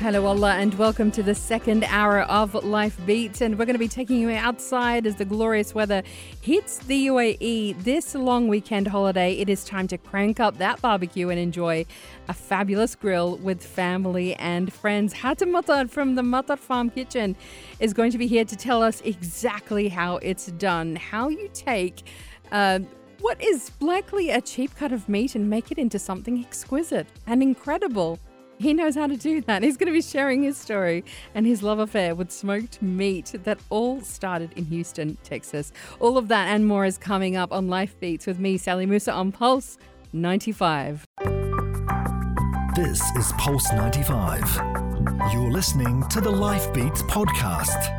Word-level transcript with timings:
Hello, 0.00 0.26
Allah, 0.26 0.56
and 0.56 0.74
welcome 0.74 1.10
to 1.12 1.22
the 1.22 1.34
second 1.34 1.82
hour 1.84 2.20
of 2.20 2.52
Life 2.52 2.98
Beats. 3.06 3.40
And 3.40 3.58
we're 3.58 3.64
going 3.64 3.76
to 3.76 3.78
be 3.78 3.88
taking 3.88 4.20
you 4.20 4.30
outside 4.30 5.06
as 5.06 5.16
the 5.16 5.24
glorious 5.24 5.74
weather 5.74 6.02
hits 6.42 6.76
the 6.80 7.06
UAE 7.06 7.82
this 7.82 8.14
long 8.14 8.46
weekend 8.46 8.88
holiday. 8.88 9.32
It 9.32 9.48
is 9.48 9.64
time 9.64 9.88
to 9.88 9.96
crank 9.96 10.38
up 10.38 10.58
that 10.58 10.82
barbecue 10.82 11.30
and 11.30 11.40
enjoy 11.40 11.86
a 12.28 12.34
fabulous 12.34 12.94
grill 12.94 13.38
with 13.38 13.64
family 13.64 14.34
and 14.34 14.70
friends. 14.70 15.14
Hatem 15.14 15.50
Matar 15.50 15.88
from 15.88 16.14
the 16.14 16.22
Matar 16.22 16.58
Farm 16.58 16.90
Kitchen 16.90 17.34
is 17.80 17.94
going 17.94 18.10
to 18.10 18.18
be 18.18 18.26
here 18.26 18.44
to 18.44 18.54
tell 18.54 18.82
us 18.82 19.00
exactly 19.00 19.88
how 19.88 20.18
it's 20.18 20.48
done, 20.48 20.96
how 20.96 21.30
you 21.30 21.48
take. 21.54 22.02
Uh, 22.52 22.80
what 23.20 23.42
is 23.42 23.70
likely 23.80 24.28
a 24.28 24.42
cheap 24.42 24.76
cut 24.76 24.92
of 24.92 25.08
meat 25.08 25.34
and 25.34 25.48
make 25.48 25.72
it 25.72 25.78
into 25.78 25.98
something 25.98 26.38
exquisite 26.38 27.06
and 27.26 27.42
incredible. 27.42 28.18
He 28.58 28.72
knows 28.72 28.94
how 28.94 29.06
to 29.06 29.16
do 29.16 29.40
that. 29.42 29.62
He's 29.62 29.76
going 29.76 29.88
to 29.88 29.92
be 29.92 30.02
sharing 30.02 30.42
his 30.42 30.56
story 30.56 31.04
and 31.34 31.46
his 31.46 31.62
love 31.62 31.78
affair 31.78 32.14
with 32.14 32.30
smoked 32.30 32.80
meat 32.80 33.34
that 33.44 33.58
all 33.68 34.00
started 34.00 34.52
in 34.56 34.64
Houston, 34.66 35.18
Texas. 35.22 35.72
All 36.00 36.16
of 36.16 36.28
that 36.28 36.48
and 36.48 36.66
more 36.66 36.84
is 36.86 36.96
coming 36.96 37.36
up 37.36 37.52
on 37.52 37.68
Life 37.68 37.98
Beats 38.00 38.26
with 38.26 38.38
me, 38.38 38.56
Sally 38.56 38.86
Musa, 38.86 39.12
on 39.12 39.30
Pulse 39.30 39.78
95. 40.12 41.04
This 42.74 43.02
is 43.16 43.32
Pulse 43.38 43.70
95. 43.72 44.60
You're 45.32 45.50
listening 45.50 46.02
to 46.08 46.20
the 46.20 46.30
Life 46.30 46.72
Beats 46.72 47.02
podcast. 47.02 47.92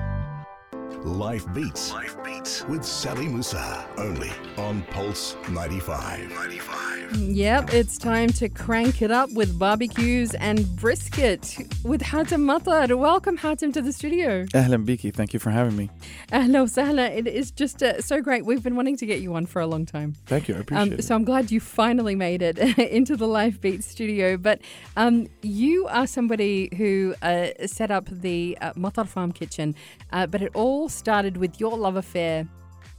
Life 1.03 1.45
Beats. 1.53 1.91
Life 1.93 2.15
Beats 2.23 2.63
with 2.65 2.83
Sally 2.83 3.27
Musa. 3.27 3.87
Only 3.97 4.31
on 4.57 4.81
Pulse 4.83 5.35
95. 5.49 6.29
95. 6.29 6.76
Yep, 7.15 7.73
it's 7.73 7.97
time 7.97 8.29
to 8.29 8.49
crank 8.49 9.01
it 9.01 9.11
up 9.11 9.31
with 9.31 9.57
barbecues 9.57 10.33
and 10.35 10.67
brisket 10.75 11.57
with 11.83 12.01
Hatem 12.01 12.43
Matar. 12.43 12.97
Welcome, 12.97 13.37
Hatem, 13.37 13.71
to 13.73 13.81
the 13.81 13.93
studio. 13.93 14.43
Ahlan 14.47 14.85
Biki, 14.85 15.13
thank 15.13 15.33
you 15.33 15.39
for 15.39 15.49
having 15.49 15.77
me. 15.77 15.89
Hello, 16.31 16.65
Sahla. 16.65 17.09
It 17.09 17.25
is 17.25 17.51
just 17.51 17.81
uh, 17.81 18.01
so 18.01 18.21
great. 18.21 18.45
We've 18.45 18.61
been 18.61 18.75
wanting 18.75 18.97
to 18.97 19.05
get 19.05 19.21
you 19.21 19.35
on 19.35 19.45
for 19.45 19.61
a 19.61 19.67
long 19.67 19.85
time. 19.85 20.15
Thank 20.25 20.49
you, 20.49 20.55
I 20.55 20.59
appreciate 20.59 20.93
um, 20.93 20.99
it. 20.99 21.03
So 21.03 21.15
I'm 21.15 21.23
glad 21.23 21.49
you 21.49 21.61
finally 21.61 22.15
made 22.15 22.41
it 22.41 22.57
into 22.77 23.15
the 23.15 23.27
Life 23.27 23.61
Beat 23.61 23.83
studio. 23.83 24.35
But 24.35 24.59
um, 24.97 25.27
you 25.41 25.87
are 25.87 26.07
somebody 26.07 26.69
who 26.75 27.15
uh, 27.21 27.49
set 27.65 27.89
up 27.89 28.05
the 28.09 28.57
uh, 28.59 28.73
Matar 28.73 29.07
Farm 29.07 29.31
Kitchen, 29.31 29.75
uh, 30.11 30.27
but 30.27 30.41
it 30.41 30.51
all 30.53 30.89
started 30.89 31.37
with 31.37 31.59
your 31.59 31.77
love 31.77 31.95
affair 31.95 32.47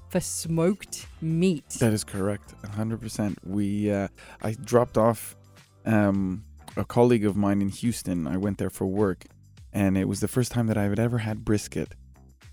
for 0.09 0.21
smoked 0.21 1.07
meat. 1.21 1.69
That 1.81 1.93
is 1.93 2.05
correct, 2.05 2.55
100%. 2.63 3.37
We, 3.45 3.93
uh, 3.93 4.09
I 4.43 4.53
dropped 4.53 4.97
off 4.97 5.37
um, 5.85 6.45
a 6.77 6.85
colleague 6.85 7.25
of 7.25 7.37
mine 7.37 7.63
in 7.63 7.69
Houston. 7.69 8.27
I 8.27 8.37
went 8.37 8.59
there 8.59 8.71
for 8.71 8.87
work, 8.87 9.25
and 9.73 9.97
it 9.99 10.09
was 10.09 10.21
the 10.21 10.29
first 10.29 10.53
time 10.53 10.67
that 10.69 10.79
I 10.79 10.85
had 10.85 10.99
ever 10.99 11.19
had 11.19 11.45
brisket. 11.45 11.95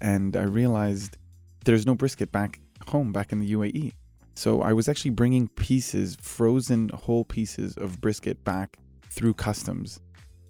And 0.02 0.36
I 0.36 0.44
realized 0.44 1.18
there's 1.64 1.86
no 1.86 1.96
brisket 1.96 2.32
back 2.32 2.60
home, 2.88 3.12
back 3.12 3.32
in 3.32 3.40
the 3.40 3.54
UAE. 3.54 3.94
So 4.36 4.62
I 4.62 4.74
was 4.74 4.90
actually 4.90 5.12
bringing 5.12 5.48
pieces, 5.48 6.18
frozen 6.22 6.90
whole 6.90 7.24
pieces 7.24 7.78
of 7.78 8.02
brisket 8.02 8.44
back 8.44 8.78
through 9.10 9.34
customs 9.36 10.02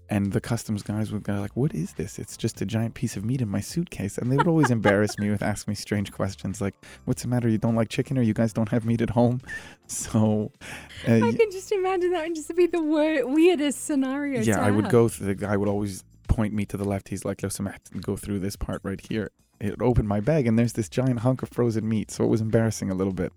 and 0.09 0.31
the 0.34 0.42
customs 0.42 0.84
guys 0.84 1.11
would 1.11 1.23
go 1.23 1.34
like, 1.39 1.56
"What 1.56 1.73
is 1.73 1.94
this? 1.94 2.20
It's 2.20 2.38
just 2.38 2.61
a 2.61 2.66
giant 2.66 2.94
piece 2.94 3.17
of 3.17 3.25
meat 3.25 3.42
in 3.42 3.50
my 3.50 3.59
suitcase." 3.59 4.17
And 4.17 4.31
they 4.31 4.38
would 4.38 4.48
always 4.48 4.70
embarrass 4.70 5.17
me 5.17 5.30
with 5.30 5.42
asking 5.42 5.72
me 5.72 5.75
strange 5.75 6.11
questions 6.11 6.61
like, 6.61 6.75
"What's 7.06 7.23
the 7.23 7.27
matter? 7.27 7.49
You 7.49 7.58
don't 7.58 7.76
like 7.76 7.89
chicken, 7.89 8.17
or 8.17 8.21
you 8.21 8.33
guys 8.33 8.54
don't 8.54 8.70
have 8.70 8.86
meat 8.86 9.02
at 9.02 9.11
home?" 9.11 9.42
So 9.88 10.52
uh, 11.08 11.14
I 11.14 11.32
can 11.32 11.52
just 11.52 11.71
imagine 11.71 12.11
that 12.14 12.23
would 12.26 12.33
just 12.33 12.55
be 12.55 12.65
the 12.65 12.82
wor- 12.82 13.27
weirdest 13.27 13.86
scenario. 13.86 14.42
Yeah, 14.42 14.60
I 14.60 14.65
have. 14.65 14.76
would 14.76 14.89
go. 14.89 15.08
Through, 15.08 15.27
the 15.27 15.36
guy 15.36 15.55
would 15.55 15.70
always 15.70 16.04
point 16.27 16.55
me 16.55 16.65
to 16.65 16.77
the 16.77 16.86
left. 16.86 17.10
He's 17.10 17.23
like, 17.23 17.44
"Lo 17.44 17.49
and 17.94 18.04
go 18.04 18.17
through 18.17 18.39
this 18.39 18.55
part 18.55 18.82
right 18.83 18.99
here." 18.99 19.30
It 19.60 19.80
opened 19.82 20.08
my 20.08 20.21
bag, 20.21 20.48
and 20.48 20.58
there's 20.58 20.73
this 20.73 20.89
giant 20.89 21.20
hunk 21.20 21.44
of 21.44 21.49
frozen 21.49 21.88
meat. 21.88 22.10
So 22.10 22.23
it 22.23 22.27
was 22.27 22.42
embarrassing 22.42 22.89
a 22.89 22.95
little 22.95 23.14
bit. 23.14 23.32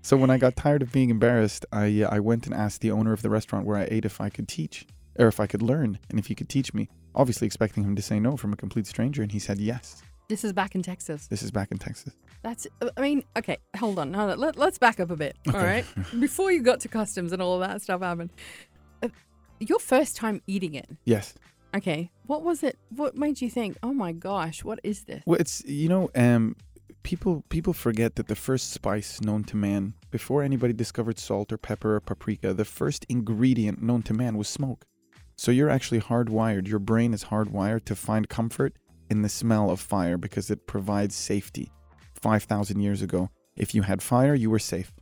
So 0.00 0.16
when 0.16 0.30
I 0.30 0.38
got 0.38 0.56
tired 0.56 0.80
of 0.80 0.90
being 0.90 1.10
embarrassed, 1.10 1.66
I 1.70 2.02
uh, 2.02 2.08
I 2.10 2.20
went 2.20 2.46
and 2.46 2.54
asked 2.54 2.80
the 2.80 2.90
owner 2.90 3.12
of 3.12 3.20
the 3.20 3.28
restaurant 3.28 3.66
where 3.66 3.76
I 3.76 3.86
ate 3.90 4.06
if 4.06 4.18
I 4.18 4.30
could 4.30 4.48
teach 4.48 4.86
or 5.18 5.28
if 5.28 5.40
I 5.40 5.46
could 5.46 5.62
learn 5.62 5.98
and 6.10 6.18
if 6.18 6.26
he 6.26 6.34
could 6.34 6.48
teach 6.48 6.72
me. 6.74 6.88
Obviously, 7.14 7.46
expecting 7.46 7.84
him 7.84 7.96
to 7.96 8.02
say 8.02 8.18
no 8.18 8.36
from 8.36 8.52
a 8.52 8.56
complete 8.56 8.86
stranger, 8.86 9.22
and 9.22 9.32
he 9.32 9.38
said 9.38 9.58
yes. 9.58 10.02
This 10.28 10.44
is 10.44 10.52
back 10.52 10.74
in 10.74 10.82
Texas. 10.82 11.26
This 11.26 11.42
is 11.42 11.50
back 11.50 11.70
in 11.70 11.78
Texas. 11.78 12.14
That's, 12.42 12.66
uh, 12.80 12.88
I 12.96 13.00
mean, 13.02 13.24
okay, 13.36 13.58
hold 13.76 13.98
on. 13.98 14.10
Now, 14.10 14.26
let, 14.34 14.58
us 14.58 14.78
back 14.78 14.98
up 14.98 15.10
a 15.10 15.16
bit, 15.16 15.36
okay. 15.46 15.58
all 15.58 15.64
right? 15.64 15.84
Before 16.20 16.50
you 16.50 16.62
got 16.62 16.80
to 16.80 16.88
customs 16.88 17.32
and 17.32 17.42
all 17.42 17.58
that 17.58 17.82
stuff 17.82 18.00
happened, 18.00 18.30
uh, 19.02 19.08
your 19.60 19.78
first 19.78 20.16
time 20.16 20.40
eating 20.46 20.74
it. 20.74 20.88
Yes. 21.04 21.34
Okay. 21.74 22.10
What 22.26 22.42
was 22.42 22.62
it? 22.62 22.78
What 22.90 23.16
made 23.16 23.40
you 23.40 23.50
think, 23.50 23.76
oh 23.82 23.92
my 23.92 24.12
gosh, 24.12 24.64
what 24.64 24.80
is 24.82 25.04
this? 25.04 25.22
Well, 25.26 25.38
it's, 25.38 25.62
you 25.66 25.88
know, 25.88 26.10
um, 26.14 26.56
people 27.02 27.44
people 27.48 27.72
forget 27.72 28.14
that 28.16 28.28
the 28.28 28.36
first 28.36 28.70
spice 28.70 29.20
known 29.20 29.44
to 29.44 29.56
man, 29.56 29.94
before 30.10 30.42
anybody 30.42 30.72
discovered 30.72 31.18
salt 31.18 31.52
or 31.52 31.58
pepper 31.58 31.96
or 31.96 32.00
paprika, 32.00 32.54
the 32.54 32.64
first 32.64 33.04
ingredient 33.08 33.82
known 33.82 34.02
to 34.02 34.14
man 34.14 34.36
was 34.36 34.48
smoke. 34.48 34.86
So 35.42 35.50
you're 35.50 35.70
actually 35.70 36.00
hardwired, 36.00 36.68
your 36.68 36.78
brain 36.78 37.12
is 37.12 37.24
hardwired 37.24 37.84
to 37.86 37.96
find 37.96 38.28
comfort 38.28 38.76
in 39.10 39.22
the 39.22 39.28
smell 39.28 39.70
of 39.70 39.80
fire 39.80 40.16
because 40.16 40.52
it 40.52 40.68
provides 40.68 41.16
safety. 41.16 41.72
5,000 42.14 42.78
years 42.78 43.02
ago, 43.02 43.28
if 43.56 43.74
you 43.74 43.82
had 43.82 44.00
fire, 44.02 44.36
you 44.36 44.50
were 44.50 44.60
safe. 44.60 44.92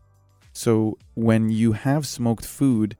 So 0.54 0.96
when 1.12 1.50
you 1.50 1.72
have 1.72 2.06
smoked 2.06 2.46
food, 2.46 2.96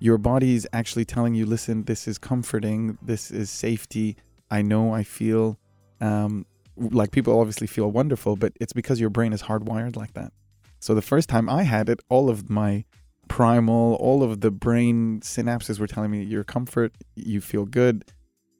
your 0.00 0.18
body 0.18 0.54
is 0.54 0.68
actually 0.74 1.06
telling 1.06 1.34
you, 1.34 1.46
listen, 1.46 1.84
this 1.84 2.06
is 2.06 2.18
comforting, 2.18 2.98
this 3.00 3.30
is 3.30 3.48
safety. 3.48 4.18
I 4.50 4.60
know 4.60 4.92
I 4.92 5.02
feel 5.02 5.58
um, 6.02 6.44
like 6.76 7.10
people 7.10 7.40
obviously 7.40 7.68
feel 7.68 7.90
wonderful, 7.90 8.36
but 8.36 8.52
it's 8.60 8.74
because 8.74 9.00
your 9.00 9.08
brain 9.08 9.32
is 9.32 9.44
hardwired 9.44 9.96
like 9.96 10.12
that. 10.12 10.34
So 10.78 10.94
the 10.94 11.00
first 11.00 11.30
time 11.30 11.48
I 11.48 11.62
had 11.62 11.88
it, 11.88 12.00
all 12.10 12.28
of 12.28 12.50
my 12.50 12.84
primal, 13.32 13.94
all 13.94 14.22
of 14.22 14.42
the 14.42 14.50
brain 14.50 15.18
synapses 15.20 15.80
were 15.80 15.86
telling 15.86 16.10
me 16.10 16.22
your 16.22 16.44
comfort, 16.44 16.92
you 17.16 17.40
feel 17.40 17.64
good. 17.64 18.04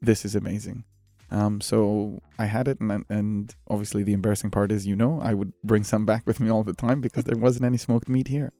This 0.01 0.25
is 0.25 0.33
amazing. 0.35 0.83
Um, 1.29 1.61
so 1.61 2.23
I 2.39 2.45
had 2.45 2.67
it, 2.67 2.79
and 2.79 3.05
and 3.07 3.55
obviously 3.67 4.01
the 4.01 4.13
embarrassing 4.13 4.49
part 4.49 4.71
is, 4.71 4.87
you 4.87 4.95
know, 4.95 5.21
I 5.21 5.35
would 5.35 5.53
bring 5.63 5.83
some 5.83 6.07
back 6.07 6.25
with 6.25 6.39
me 6.39 6.49
all 6.49 6.63
the 6.63 6.73
time 6.73 7.01
because 7.01 7.25
there 7.25 7.37
wasn't 7.37 7.65
any 7.65 7.77
smoked 7.77 8.09
meat 8.09 8.27
here. 8.27 8.51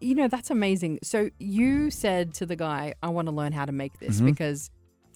You 0.00 0.16
know, 0.16 0.26
that's 0.26 0.50
amazing. 0.50 0.98
So 1.04 1.30
you 1.38 1.90
said 1.92 2.34
to 2.34 2.46
the 2.46 2.56
guy, 2.56 2.94
"I 3.00 3.08
want 3.10 3.28
to 3.28 3.32
learn 3.32 3.52
how 3.52 3.66
to 3.66 3.72
make 3.72 4.00
this 4.00 4.16
mm-hmm. 4.16 4.26
because 4.26 4.68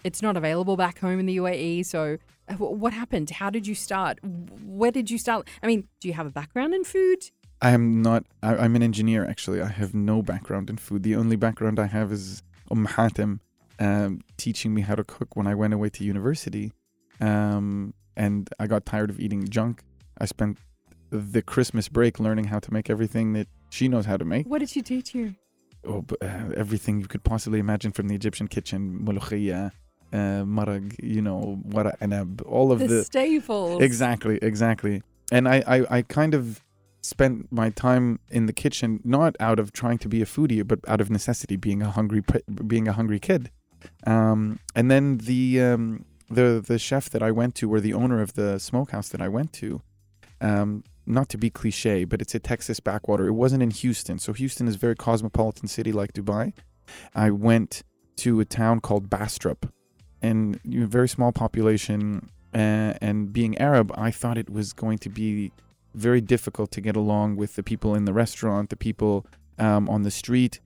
it's 0.04 0.22
not 0.22 0.37
available 0.37 0.76
back 0.76 1.00
home 1.00 1.19
in 1.19 1.26
the 1.26 1.38
UAE." 1.38 1.87
So 1.87 2.19
uh, 2.48 2.54
what 2.54 2.92
happened? 2.92 3.31
How 3.31 3.50
did 3.50 3.66
you 3.66 3.75
start? 3.75 4.21
Where 4.65 4.92
did 4.92 5.10
you 5.10 5.19
start? 5.19 5.48
I 5.60 5.66
mean, 5.66 5.88
do 6.00 6.06
you 6.06 6.15
have 6.15 6.26
a 6.26 6.31
background 6.31 6.72
in 6.72 6.84
food? 6.84 7.31
I 7.62 7.71
am 7.71 8.03
not. 8.03 8.25
I, 8.43 8.65
am 8.65 8.75
an 8.75 8.83
engineer 8.83 9.25
actually. 9.25 9.62
I 9.62 9.69
have 9.69 9.95
no 9.95 10.21
background 10.21 10.69
in 10.69 10.77
food. 10.77 11.05
The 11.05 11.15
only 11.15 11.37
background 11.37 11.78
I 11.78 11.87
have 11.87 12.11
is 12.11 12.43
Umm 12.73 12.89
Hatem 12.89 13.39
um, 13.78 14.21
teaching 14.37 14.75
me 14.75 14.83
how 14.83 14.97
to 14.97 15.05
cook 15.05 15.37
when 15.37 15.47
I 15.47 15.55
went 15.55 15.72
away 15.72 15.89
to 15.91 16.05
university, 16.05 16.72
um, 17.21 17.95
and 18.17 18.51
I 18.59 18.67
got 18.67 18.84
tired 18.84 19.11
of 19.11 19.21
eating 19.21 19.49
junk. 19.49 19.84
I 20.19 20.27
spent 20.27 20.59
the 21.11 21.41
Christmas 21.41 21.89
break 21.89 22.19
learning 22.19 22.47
how 22.47 22.59
to 22.59 22.72
make 22.72 22.91
everything 22.91 23.33
that 23.34 23.47
she 23.71 23.87
knows 23.87 24.06
how 24.06 24.17
to 24.17 24.25
make. 24.25 24.47
What 24.49 24.59
did 24.59 24.71
she 24.71 24.83
teach 24.83 25.15
you? 25.15 25.37
Oh, 25.87 26.05
uh, 26.21 26.27
everything 26.56 27.01
you 27.01 27.06
could 27.06 27.22
possibly 27.22 27.61
imagine 27.61 27.93
from 27.93 28.09
the 28.09 28.15
Egyptian 28.15 28.49
kitchen, 28.49 29.01
mulukhiyah, 29.05 29.71
uh, 30.13 30.16
marag, 30.16 30.97
you 31.03 31.22
know, 31.22 31.60
wara 31.69 31.97
anab, 31.98 32.42
all 32.45 32.72
of 32.72 32.81
the, 32.81 32.86
the 32.86 33.04
staples. 33.04 33.81
Exactly, 33.83 34.39
exactly. 34.42 35.03
And 35.31 35.48
I, 35.48 35.63
I, 35.66 35.98
I 35.98 36.03
kind 36.03 36.34
of 36.34 36.60
spent 37.03 37.51
my 37.51 37.71
time 37.71 38.21
in 38.31 38.47
the 38.47 38.53
kitchen 38.53 39.01
not 39.04 39.37
out 39.41 39.59
of 39.59 39.72
trying 39.72 39.99
to 39.99 40.09
be 40.09 40.22
a 40.22 40.25
foodie, 40.25 40.66
but 40.66 40.78
out 40.87 41.01
of 41.01 41.10
necessity, 41.10 41.57
being 41.57 41.83
a 41.83 41.91
hungry 41.91 42.22
being 42.66 42.89
a 42.89 42.93
hungry 42.93 43.19
kid. 43.19 43.51
Um, 44.07 44.60
and 44.75 44.91
then 44.91 45.19
the 45.19 45.60
um, 45.60 46.04
the 46.31 46.65
the 46.66 46.78
chef 46.78 47.10
that 47.10 47.22
I 47.22 47.31
went 47.31 47.54
to, 47.57 47.72
or 47.72 47.81
the 47.81 47.95
owner 47.95 48.22
of 48.22 48.34
the 48.34 48.59
smokehouse 48.59 49.09
that 49.10 49.21
I 49.21 49.28
went 49.28 49.53
to, 49.54 49.83
um, 50.41 50.84
not 51.04 51.28
to 51.31 51.39
be 51.39 51.51
cliche, 51.51 52.04
but 52.04 52.22
it's 52.22 52.34
a 52.34 52.39
Texas 52.39 52.81
backwater. 52.81 53.27
It 53.27 53.33
wasn't 53.33 53.63
in 53.63 53.71
Houston, 53.71 54.19
so 54.19 54.33
Houston 54.33 54.69
is 54.69 54.77
a 54.77 54.78
very 54.78 54.97
cosmopolitan 54.97 55.69
city 55.69 55.93
like 55.93 56.13
Dubai. 56.13 56.53
I 57.15 57.31
went 57.31 57.83
to 58.16 58.41
a 58.41 58.45
town 58.45 58.81
called 58.81 59.10
Bastrop, 59.10 59.66
and 60.21 60.60
you 60.65 60.81
know, 60.81 60.87
very 60.87 61.09
small 61.09 61.33
population. 61.33 62.31
Uh, 62.55 62.93
and 63.01 63.33
being 63.33 63.57
Arab, 63.57 63.91
I 63.97 64.10
thought 64.10 64.37
it 64.37 64.51
was 64.51 64.75
going 64.75 64.98
to 64.98 65.09
be 65.09 65.53
very 65.94 66.21
difficult 66.21 66.71
to 66.72 66.80
get 66.80 66.97
along 66.97 67.36
with 67.36 67.56
the 67.56 67.62
people 67.62 67.94
in 67.94 68.04
the 68.04 68.12
restaurant, 68.12 68.71
the 68.71 68.77
people 68.77 69.27
um, 69.59 69.89
on 69.89 70.03
the 70.03 70.10
street. 70.10 70.60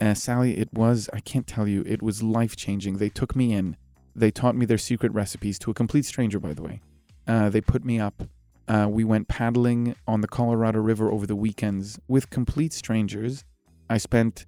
Uh, 0.00 0.14
Sally, 0.14 0.58
it 0.58 0.72
was, 0.72 1.08
I 1.12 1.20
can't 1.20 1.46
tell 1.46 1.68
you, 1.68 1.84
it 1.86 2.02
was 2.02 2.22
life 2.22 2.56
changing. 2.56 2.98
They 2.98 3.08
took 3.08 3.36
me 3.36 3.52
in. 3.52 3.76
They 4.16 4.30
taught 4.30 4.56
me 4.56 4.66
their 4.66 4.78
secret 4.78 5.12
recipes 5.12 5.58
to 5.60 5.70
a 5.70 5.74
complete 5.74 6.04
stranger, 6.04 6.38
by 6.38 6.54
the 6.54 6.62
way. 6.62 6.80
Uh, 7.26 7.48
they 7.48 7.60
put 7.60 7.84
me 7.84 7.98
up. 7.98 8.22
Uh, 8.66 8.88
we 8.90 9.04
went 9.04 9.28
paddling 9.28 9.94
on 10.06 10.20
the 10.20 10.28
Colorado 10.28 10.80
River 10.80 11.10
over 11.10 11.26
the 11.26 11.36
weekends 11.36 11.98
with 12.08 12.30
complete 12.30 12.72
strangers. 12.72 13.44
I 13.90 13.98
spent 13.98 14.46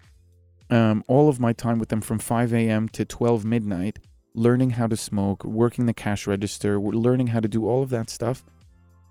um, 0.70 1.04
all 1.06 1.28
of 1.28 1.38
my 1.38 1.52
time 1.52 1.78
with 1.78 1.90
them 1.90 2.00
from 2.00 2.18
5 2.18 2.52
a.m. 2.54 2.88
to 2.90 3.04
12 3.04 3.44
midnight, 3.44 3.98
learning 4.34 4.70
how 4.70 4.86
to 4.86 4.96
smoke, 4.96 5.44
working 5.44 5.86
the 5.86 5.94
cash 5.94 6.26
register, 6.26 6.80
learning 6.80 7.28
how 7.28 7.40
to 7.40 7.48
do 7.48 7.68
all 7.68 7.82
of 7.82 7.90
that 7.90 8.10
stuff. 8.10 8.44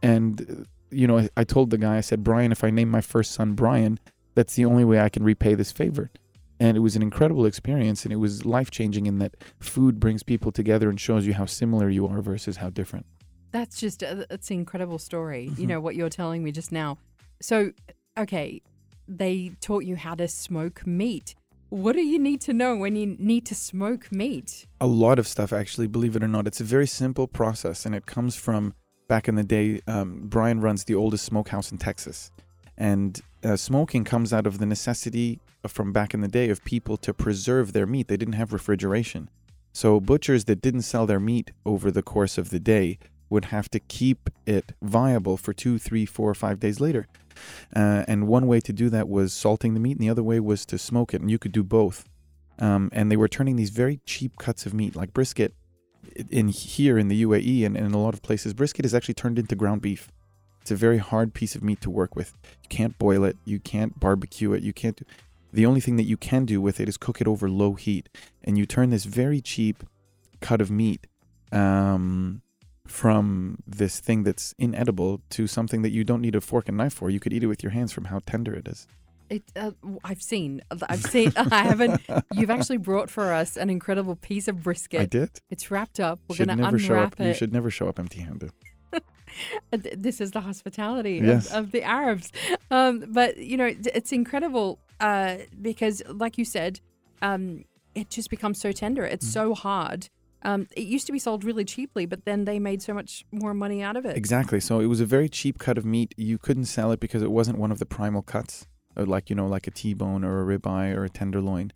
And, 0.01 0.41
uh, 0.41 0.63
you 0.91 1.07
know, 1.07 1.27
I, 1.35 1.43
told 1.43 1.69
the 1.69 1.77
guy, 1.77 1.97
I 1.97 2.01
said, 2.01 2.23
Brian, 2.23 2.51
if 2.51 2.63
I 2.63 2.69
name 2.69 2.89
my 2.89 3.01
first 3.01 3.31
son 3.31 3.53
Brian, 3.53 3.99
that's 4.35 4.55
the 4.55 4.65
only 4.65 4.85
way 4.85 4.99
I 4.99 5.09
can 5.09 5.23
repay 5.23 5.55
this 5.55 5.71
favor. 5.71 6.11
And 6.59 6.77
it 6.77 6.79
was 6.79 6.95
an 6.95 7.01
incredible 7.01 7.45
experience, 7.45 8.05
and 8.05 8.13
it 8.13 8.17
was 8.17 8.45
life 8.45 8.71
changing 8.71 9.07
in 9.07 9.19
that 9.19 9.35
food 9.59 9.99
brings 9.99 10.23
people 10.23 10.51
together 10.51 10.89
and 10.89 10.99
shows 10.99 11.27
you 11.27 11.33
how 11.33 11.45
similar 11.45 11.89
you 11.89 12.07
are 12.07 12.21
versus 12.21 12.57
how 12.57 12.69
different. 12.69 13.05
That's 13.51 13.79
just 13.79 14.03
uh, 14.03 14.25
it's 14.29 14.49
an 14.51 14.59
incredible 14.59 14.99
story. 14.99 15.47
Mm-hmm. 15.49 15.61
You 15.61 15.67
know 15.67 15.81
what 15.81 15.95
you're 15.95 16.09
telling 16.09 16.43
me 16.43 16.51
just 16.53 16.71
now. 16.71 16.97
So, 17.41 17.71
okay, 18.17 18.61
they 19.07 19.51
taught 19.59 19.83
you 19.83 19.97
how 19.97 20.15
to 20.15 20.27
smoke 20.29 20.87
meat. 20.87 21.35
What 21.69 21.93
do 21.93 22.01
you 22.01 22.19
need 22.19 22.39
to 22.41 22.53
know 22.53 22.75
when 22.77 22.95
you 22.95 23.17
need 23.19 23.45
to 23.47 23.55
smoke 23.55 24.09
meat? 24.11 24.65
a 24.79 24.87
lot 24.87 25.19
of 25.19 25.27
stuff 25.27 25.51
actually 25.51 25.87
believe 25.87 26.15
it 26.15 26.23
or 26.23 26.27
not 26.27 26.45
it's 26.45 26.61
a 26.61 26.63
very 26.63 26.85
simple 26.85 27.27
process 27.27 27.85
and 27.85 27.95
it 27.95 28.05
comes 28.05 28.35
from 28.35 28.73
back 29.07 29.27
in 29.27 29.35
the 29.35 29.43
day 29.43 29.81
um, 29.87 30.21
brian 30.23 30.61
runs 30.61 30.83
the 30.85 30.95
oldest 30.95 31.25
smokehouse 31.25 31.71
in 31.71 31.77
texas. 31.77 32.31
And 32.77 33.21
uh, 33.43 33.55
smoking 33.55 34.03
comes 34.03 34.33
out 34.33 34.45
of 34.45 34.57
the 34.57 34.65
necessity 34.65 35.39
from 35.67 35.93
back 35.93 36.13
in 36.13 36.21
the 36.21 36.27
day 36.27 36.49
of 36.49 36.63
people 36.65 36.97
to 36.97 37.13
preserve 37.13 37.73
their 37.73 37.85
meat. 37.85 38.07
They 38.07 38.17
didn't 38.17 38.33
have 38.33 38.53
refrigeration. 38.53 39.29
So 39.71 39.99
butchers 39.99 40.45
that 40.45 40.61
didn't 40.61 40.81
sell 40.81 41.05
their 41.05 41.19
meat 41.19 41.51
over 41.65 41.91
the 41.91 42.03
course 42.03 42.37
of 42.37 42.49
the 42.49 42.59
day 42.59 42.97
would 43.29 43.45
have 43.45 43.69
to 43.69 43.79
keep 43.79 44.29
it 44.45 44.73
viable 44.81 45.37
for 45.37 45.53
two 45.53 45.77
three 45.77 46.05
four 46.05 46.33
five 46.33 46.59
days 46.59 46.79
later. 46.79 47.07
Uh, 47.75 48.03
and 48.07 48.27
one 48.27 48.47
way 48.47 48.61
to 48.61 48.71
do 48.71 48.89
that 48.89 49.09
was 49.09 49.33
salting 49.33 49.73
the 49.73 49.79
meat 49.79 49.97
and 49.97 49.99
the 49.99 50.09
other 50.09 50.23
way 50.23 50.39
was 50.39 50.65
to 50.65 50.77
smoke 50.77 51.13
it. 51.13 51.21
And 51.21 51.29
you 51.29 51.39
could 51.39 51.51
do 51.51 51.63
both. 51.63 52.07
Um, 52.57 52.89
and 52.93 53.11
they 53.11 53.17
were 53.17 53.27
turning 53.27 53.57
these 53.57 53.71
very 53.71 53.99
cheap 54.05 54.37
cuts 54.37 54.65
of 54.65 54.73
meat, 54.73 54.95
like 54.95 55.13
brisket, 55.13 55.53
in 56.29 56.49
here 56.49 56.97
in 56.97 57.07
the 57.07 57.23
UAE 57.23 57.65
and, 57.65 57.75
in 57.77 57.93
a 57.93 58.01
lot 58.01 58.13
of 58.13 58.21
places. 58.21 58.53
Brisket 58.53 58.85
is 58.85 58.93
actually 58.93 59.13
turned 59.13 59.39
into 59.39 59.55
ground 59.55 59.81
beef. 59.81 60.11
It's 60.61 60.71
a 60.71 60.75
very 60.75 60.97
hard 60.97 61.33
piece 61.33 61.55
of 61.55 61.63
meat 61.63 61.81
to 61.81 61.89
work 61.89 62.15
with. 62.15 62.33
You 62.63 62.69
can't 62.69 62.97
boil 62.97 63.23
it, 63.23 63.37
you 63.45 63.59
can't 63.59 63.99
barbecue 63.99 64.53
it, 64.53 64.63
you 64.63 64.73
can't. 64.73 64.95
Do, 64.95 65.05
the 65.53 65.65
only 65.65 65.79
thing 65.79 65.95
that 65.97 66.03
you 66.03 66.17
can 66.17 66.45
do 66.45 66.59
with 66.59 66.79
it 66.79 66.89
is 66.89 66.97
cook 66.97 67.21
it 67.21 67.27
over 67.27 67.49
low 67.49 67.75
heat, 67.75 68.09
and 68.43 68.57
you 68.57 68.65
turn 68.65 68.89
this 68.89 69.05
very 69.05 69.41
cheap 69.41 69.83
cut 70.41 70.61
of 70.61 70.71
meat 70.71 71.07
um, 71.51 72.41
from 72.87 73.59
this 73.65 73.99
thing 73.99 74.23
that's 74.23 74.53
inedible 74.57 75.21
to 75.29 75.47
something 75.47 75.81
that 75.81 75.91
you 75.91 76.03
don't 76.03 76.21
need 76.21 76.35
a 76.35 76.41
fork 76.41 76.67
and 76.67 76.77
knife 76.77 76.93
for. 76.93 77.09
You 77.09 77.19
could 77.19 77.31
eat 77.31 77.43
it 77.43 77.47
with 77.47 77.63
your 77.63 77.71
hands 77.71 77.91
from 77.91 78.05
how 78.05 78.19
tender 78.25 78.53
it 78.53 78.67
is. 78.67 78.87
It, 79.29 79.43
uh, 79.55 79.71
I've 80.03 80.21
seen, 80.21 80.61
I've 80.87 81.01
seen. 81.01 81.33
I 81.37 81.63
haven't. 81.63 82.01
You've 82.33 82.49
actually 82.51 82.77
brought 82.77 83.09
for 83.09 83.33
us 83.33 83.57
an 83.57 83.69
incredible 83.69 84.15
piece 84.15 84.47
of 84.47 84.61
brisket. 84.61 85.01
I 85.01 85.05
did. 85.05 85.29
It's 85.49 85.71
wrapped 85.71 85.99
up. 85.99 86.19
We're 86.27 86.37
going 86.37 86.49
to 86.49 86.55
never 86.55 86.77
show 86.79 86.93
unwrap 86.93 87.19
it. 87.19 87.27
You 87.27 87.33
should 87.33 87.53
never 87.53 87.69
show 87.71 87.87
up 87.87 87.99
empty-handed. 87.99 88.51
This 89.71 90.21
is 90.21 90.31
the 90.31 90.39
hospitality 90.41 91.19
Yes. 91.21 91.47
of, 91.51 91.65
of 91.65 91.71
the 91.71 91.83
Arabs. 91.83 92.31
Um, 92.71 93.03
but, 93.09 93.35
you 93.37 93.57
know, 93.57 93.65
it's 93.93 94.13
incredible 94.13 94.79
uh, 95.01 95.37
because, 95.61 96.01
like 96.07 96.37
you 96.37 96.45
said, 96.45 96.79
um, 97.21 97.65
it 97.95 98.09
just 98.09 98.29
becomes 98.29 98.61
so 98.61 98.71
tender. 98.71 99.03
Mm. 99.03 99.11
It's 99.11 99.27
so 99.27 99.53
hard. 99.53 100.07
Um, 100.43 100.67
it 100.77 100.83
used 100.83 101.05
to 101.07 101.11
be 101.11 101.19
sold 101.19 101.43
really 101.43 101.65
cheaply, 101.65 102.05
but 102.05 102.23
then 102.25 102.45
they 102.45 102.59
made 102.59 102.81
so 102.81 102.93
much 102.93 103.25
more 103.31 103.53
money 103.53 103.81
out 103.81 103.97
of 103.97 104.05
it. 104.05 104.15
Exactly. 104.15 104.59
So 104.59 104.79
it 104.79 104.85
was 104.85 105.01
a 105.01 105.05
very 105.05 105.27
cheap 105.27 105.57
cut 105.57 105.77
of 105.77 105.85
meat. 105.85 106.13
You 106.17 106.37
couldn't 106.37 106.65
sell 106.65 106.91
it 106.91 106.99
because 106.99 107.23
it 107.23 107.31
wasn't 107.31 107.57
one 107.57 107.71
of 107.71 107.79
the 107.79 107.85
primal 107.85 108.21
cuts, 108.21 108.67
uh, 108.97 109.05
like 109.05 109.29
you 109.29 109.35
know, 109.35 109.47
like 109.47 109.67
a 109.67 109.71
T-bone 109.71 110.23
or 110.23 110.41
a 110.41 110.57
ribeye 110.57 110.95
or 110.95 111.05
a 111.05 111.09
tenderloin. 111.09 111.71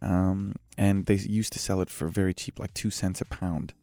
Um, 0.00 0.54
and 0.78 1.06
they 1.06 1.14
used 1.14 1.52
to 1.54 1.58
sell 1.58 1.80
it 1.80 1.90
for 1.90 2.08
very 2.08 2.34
cheap, 2.34 2.58
like 2.58 2.74
two 2.74 2.90
cents 2.90 3.20
a 3.20 3.24
pound. 3.24 3.74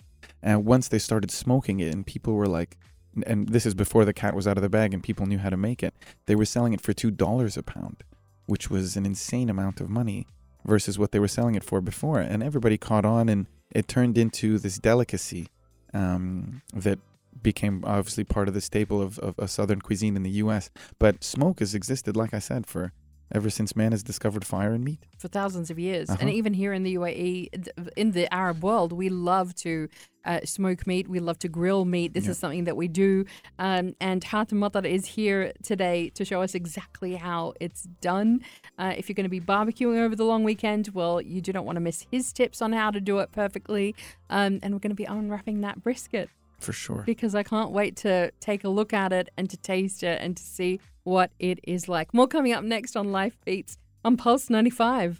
And 0.41 0.65
once 0.65 0.87
they 0.87 0.99
started 0.99 1.31
smoking 1.31 1.79
it, 1.79 1.93
and 1.93 2.05
people 2.05 2.33
were 2.33 2.47
like, 2.47 2.77
and 3.25 3.49
this 3.49 3.65
is 3.65 3.73
before 3.73 4.05
the 4.05 4.13
cat 4.13 4.35
was 4.35 4.47
out 4.47 4.57
of 4.57 4.63
the 4.63 4.69
bag, 4.69 4.93
and 4.93 5.03
people 5.03 5.25
knew 5.25 5.37
how 5.37 5.49
to 5.49 5.57
make 5.57 5.83
it. 5.83 5.93
They 6.25 6.35
were 6.35 6.45
selling 6.45 6.73
it 6.73 6.81
for 6.81 6.93
two 6.93 7.11
dollars 7.11 7.57
a 7.57 7.63
pound, 7.63 8.03
which 8.45 8.69
was 8.69 8.95
an 8.95 9.05
insane 9.05 9.49
amount 9.49 9.81
of 9.81 9.89
money 9.89 10.27
versus 10.65 10.97
what 10.97 11.11
they 11.11 11.19
were 11.19 11.27
selling 11.27 11.55
it 11.55 11.63
for 11.63 11.81
before. 11.81 12.19
And 12.19 12.41
everybody 12.41 12.77
caught 12.77 13.05
on, 13.05 13.29
and 13.29 13.47
it 13.69 13.87
turned 13.87 14.17
into 14.17 14.57
this 14.57 14.77
delicacy 14.77 15.47
um, 15.93 16.61
that 16.73 16.99
became 17.41 17.83
obviously 17.85 18.23
part 18.23 18.47
of 18.47 18.53
the 18.53 18.61
staple 18.61 19.01
of, 19.01 19.19
of, 19.19 19.37
of 19.39 19.49
southern 19.49 19.81
cuisine 19.81 20.15
in 20.15 20.23
the 20.23 20.31
U.S. 20.43 20.69
But 20.99 21.23
smoke 21.23 21.59
has 21.59 21.75
existed, 21.75 22.15
like 22.15 22.33
I 22.33 22.39
said, 22.39 22.65
for 22.67 22.93
ever 23.33 23.49
since 23.49 23.77
man 23.77 23.93
has 23.93 24.03
discovered 24.03 24.43
fire 24.45 24.73
and 24.73 24.83
meat. 24.83 24.99
for 25.17 25.29
thousands 25.29 25.69
of 25.71 25.79
years. 25.79 26.09
And 26.09 26.19
Uh-huh. 26.23 26.29
even 26.31 26.53
here 26.53 26.73
in 26.73 26.83
the 26.83 26.95
UAE, 26.95 27.47
in 27.95 28.11
the 28.11 28.31
Arab 28.33 28.61
world, 28.61 28.91
we 28.91 29.07
love 29.07 29.55
to 29.55 29.87
uh, 30.25 30.41
smoke 30.43 30.85
meat. 30.85 31.07
We 31.07 31.19
love 31.19 31.39
to 31.39 31.47
grill 31.47 31.85
meat. 31.85 32.13
This 32.13 32.25
Yeah. 32.25 32.31
is 32.31 32.37
something 32.39 32.65
that 32.65 32.75
we 32.75 32.89
do. 32.89 33.23
Um, 33.57 33.95
and 34.01 34.21
Hatem 34.21 34.59
Matar 34.59 34.85
is 34.85 35.05
here 35.05 35.53
today 35.63 36.09
to 36.15 36.25
show 36.25 36.41
us 36.41 36.53
exactly 36.55 37.15
how 37.15 37.53
it's 37.61 37.83
done. 38.01 38.41
Uh, 38.77 38.93
if 38.97 39.07
you're 39.07 39.15
going 39.15 39.23
to 39.23 39.29
be 39.29 39.39
barbecuing 39.39 39.97
over 39.99 40.15
the 40.15 40.25
long 40.25 40.43
weekend, 40.43 40.89
well, 40.93 41.21
you 41.21 41.39
do 41.39 41.53
not 41.53 41.63
want 41.63 41.77
to 41.77 41.79
miss 41.79 42.05
his 42.11 42.33
tips 42.33 42.61
on 42.61 42.73
how 42.73 42.91
to 42.91 42.99
do 42.99 43.19
it 43.19 43.31
perfectly. 43.31 43.95
Um, 44.29 44.59
and 44.61 44.73
we're 44.73 44.79
going 44.79 44.91
to 44.91 44.95
be 44.95 45.05
unwrapping 45.05 45.61
that 45.61 45.81
brisket 45.81 46.29
For 46.61 46.73
sure. 46.73 47.03
because 47.05 47.35
I 47.35 47.43
can't 47.43 47.71
wait 47.71 47.95
to 47.97 48.31
take 48.39 48.63
a 48.63 48.69
look 48.69 48.93
at 48.93 49.11
it 49.11 49.29
and 49.37 49.49
to 49.49 49.57
taste 49.57 50.03
it 50.03 50.21
and 50.21 50.37
to 50.37 50.43
see 50.43 50.79
what 51.03 51.31
it 51.39 51.59
is 51.63 51.89
like. 51.89 52.13
More 52.13 52.27
coming 52.27 52.53
up 52.53 52.63
next 52.63 52.95
on 52.95 53.11
Life 53.11 53.37
Beats 53.45 53.77
on 54.05 54.15
Pulse 54.17 54.49
95. 54.49 55.19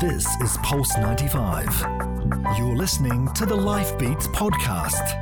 This 0.00 0.26
is 0.42 0.56
Pulse 0.62 0.96
95. 0.98 1.80
You're 2.58 2.76
listening 2.76 3.32
to 3.34 3.46
the 3.46 3.56
Life 3.56 3.96
Beats 3.98 4.26
podcast. 4.28 5.20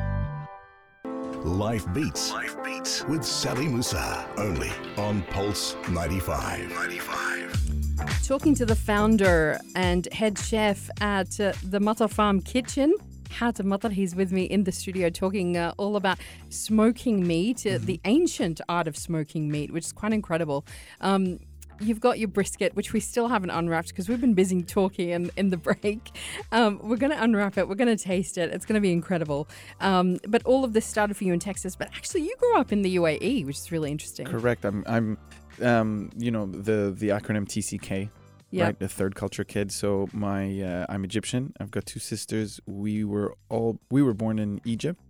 Life 1.45 1.87
Beats. 1.93 2.33
Life 2.33 2.57
Beats 2.65 3.05
with 3.07 3.25
Sally 3.25 3.69
Musa. 3.69 4.27
Only 4.37 4.71
on 4.97 5.23
Pulse 5.31 5.77
95. 5.91 6.71
95. 6.71 8.27
Talking 8.27 8.55
to 8.57 8.67
the 8.67 8.75
founder 8.77 9.59
and 9.75 10.09
head 10.13 10.39
chef 10.39 10.89
at 11.01 11.39
uh, 11.41 11.53
the 11.65 11.79
Matar 11.79 12.11
Farm 12.11 12.41
Kitchen, 12.41 12.95
Hatem 13.33 13.67
Matar. 13.67 13.93
He's 13.93 14.15
with 14.15 14.33
me 14.33 14.45
in 14.45 14.65
the 14.65 14.73
studio 14.73 15.11
talking 15.11 15.57
uh, 15.57 15.75
all 15.77 15.97
about 15.97 16.19
smoking 16.49 17.27
meat, 17.27 17.67
uh, 17.67 17.79
the 17.81 18.01
ancient 18.05 18.61
art 18.69 18.87
of 18.87 18.97
smoking 18.97 19.51
meat, 19.51 19.73
which 19.73 19.85
is 19.87 19.93
quite 19.93 20.13
incredible. 20.13 20.65
Um, 21.01 21.39
You've 21.81 22.01
got 22.01 22.19
your 22.19 22.29
brisket, 22.29 22.77
which 22.77 22.93
we 22.93 23.01
still 23.01 23.29
haven't 23.29 23.51
unwrapped 23.51 23.89
because 23.89 24.09
we've 24.09 24.21
been 24.21 24.35
busy 24.35 24.63
talking 24.63 25.09
in, 25.11 25.31
in 25.37 25.51
the 25.51 25.57
break. 25.69 26.17
Um, 26.53 26.79
we're 26.83 26.97
going 26.97 27.11
to 27.11 27.21
unwrap 27.23 27.59
it. 27.59 27.69
We're 27.69 27.75
going 27.75 27.97
to 27.97 28.03
taste 28.03 28.39
it. 28.39 28.51
It's 28.51 28.65
going 28.65 28.75
to 28.75 28.81
be 28.81 28.93
incredible. 28.93 29.49
Um, 29.81 30.19
but 30.29 30.45
all 30.45 30.65
of 30.65 30.75
this 30.75 30.87
started 30.87 31.17
for 31.17 31.25
you 31.25 31.33
in 31.33 31.41
Texas. 31.41 31.75
But 31.75 31.89
actually, 31.95 32.23
you 32.23 32.35
grew 32.39 32.57
up 32.57 32.73
in 32.73 32.83
the 32.83 32.97
UAE, 32.97 33.47
which 33.47 33.59
is 33.59 33.73
really 33.73 33.91
interesting. 33.91 34.27
Correct. 34.27 34.65
I'm. 34.65 34.85
I'm. 34.87 35.19
Um. 35.61 36.11
You 36.17 36.31
know 36.31 36.47
the 36.47 36.95
the 36.97 37.09
acronym 37.09 37.47
TCK. 37.47 38.09
Yep. 38.53 38.67
Right. 38.67 38.79
The 38.79 38.89
third 38.89 39.15
culture 39.15 39.45
kid. 39.45 39.73
So 39.73 40.09
my. 40.13 40.61
Uh, 40.61 40.87
I'm 40.89 41.05
Egyptian. 41.05 41.53
I've 41.59 41.71
got 41.71 41.87
two 41.87 42.01
sisters. 42.01 42.61
We 42.67 43.03
were 43.03 43.35
all. 43.49 43.81
We 43.91 44.03
were 44.03 44.15
born 44.15 44.39
in 44.39 44.61
Egypt. 44.65 45.01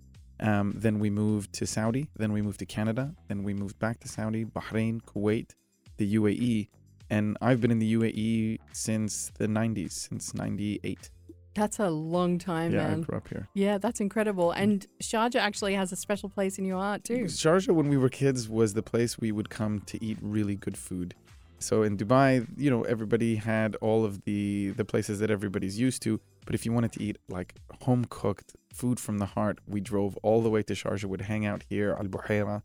Um. 0.40 0.72
Then 0.76 0.98
we 0.98 1.10
moved 1.10 1.52
to 1.54 1.66
Saudi. 1.66 2.08
Then 2.16 2.32
we 2.32 2.40
moved 2.40 2.60
to 2.60 2.66
Canada. 2.66 3.14
Then 3.28 3.42
we 3.42 3.52
moved 3.52 3.78
back 3.78 4.00
to 4.00 4.08
Saudi, 4.08 4.44
Bahrain, 4.44 5.00
Kuwait, 5.02 5.50
the 5.96 6.14
UAE, 6.14 6.68
and 7.10 7.36
I've 7.40 7.60
been 7.60 7.70
in 7.70 7.78
the 7.78 7.94
UAE 7.94 8.58
since 8.72 9.30
the 9.38 9.46
90s, 9.46 9.92
since 9.92 10.34
98. 10.34 11.10
That's 11.54 11.78
a 11.78 11.90
long 11.90 12.38
time, 12.38 12.72
yeah, 12.72 12.92
I 12.92 12.94
grew 13.00 13.18
up 13.18 13.28
here. 13.28 13.46
Yeah, 13.52 13.76
that's 13.76 14.00
incredible. 14.00 14.52
And 14.52 14.86
Sharjah 15.02 15.36
actually 15.36 15.74
has 15.74 15.92
a 15.92 15.96
special 15.96 16.30
place 16.30 16.58
in 16.58 16.64
your 16.64 16.78
heart 16.78 17.04
too. 17.04 17.24
Sharjah, 17.24 17.74
when 17.74 17.90
we 17.90 17.98
were 17.98 18.08
kids, 18.08 18.48
was 18.48 18.72
the 18.72 18.82
place 18.82 19.18
we 19.18 19.32
would 19.32 19.50
come 19.50 19.80
to 19.80 20.02
eat 20.02 20.16
really 20.22 20.56
good 20.56 20.78
food. 20.78 21.14
So 21.62 21.82
in 21.82 21.96
Dubai, 21.96 22.46
you 22.56 22.70
know, 22.70 22.82
everybody 22.94 23.36
had 23.36 23.76
all 23.76 24.04
of 24.04 24.24
the 24.24 24.70
the 24.80 24.84
places 24.84 25.18
that 25.20 25.30
everybody's 25.30 25.78
used 25.78 26.00
to. 26.02 26.20
But 26.46 26.54
if 26.54 26.66
you 26.66 26.72
wanted 26.72 26.92
to 26.96 27.02
eat 27.06 27.16
like 27.28 27.54
home 27.86 28.04
cooked 28.08 28.50
food 28.80 28.98
from 28.98 29.18
the 29.18 29.26
heart, 29.36 29.56
we 29.74 29.80
drove 29.80 30.16
all 30.22 30.40
the 30.46 30.50
way 30.54 30.62
to 30.68 30.74
Sharjah, 30.74 31.04
would 31.04 31.22
hang 31.32 31.46
out 31.46 31.62
here, 31.68 31.90
Al 32.00 32.08
Buhaira, 32.14 32.62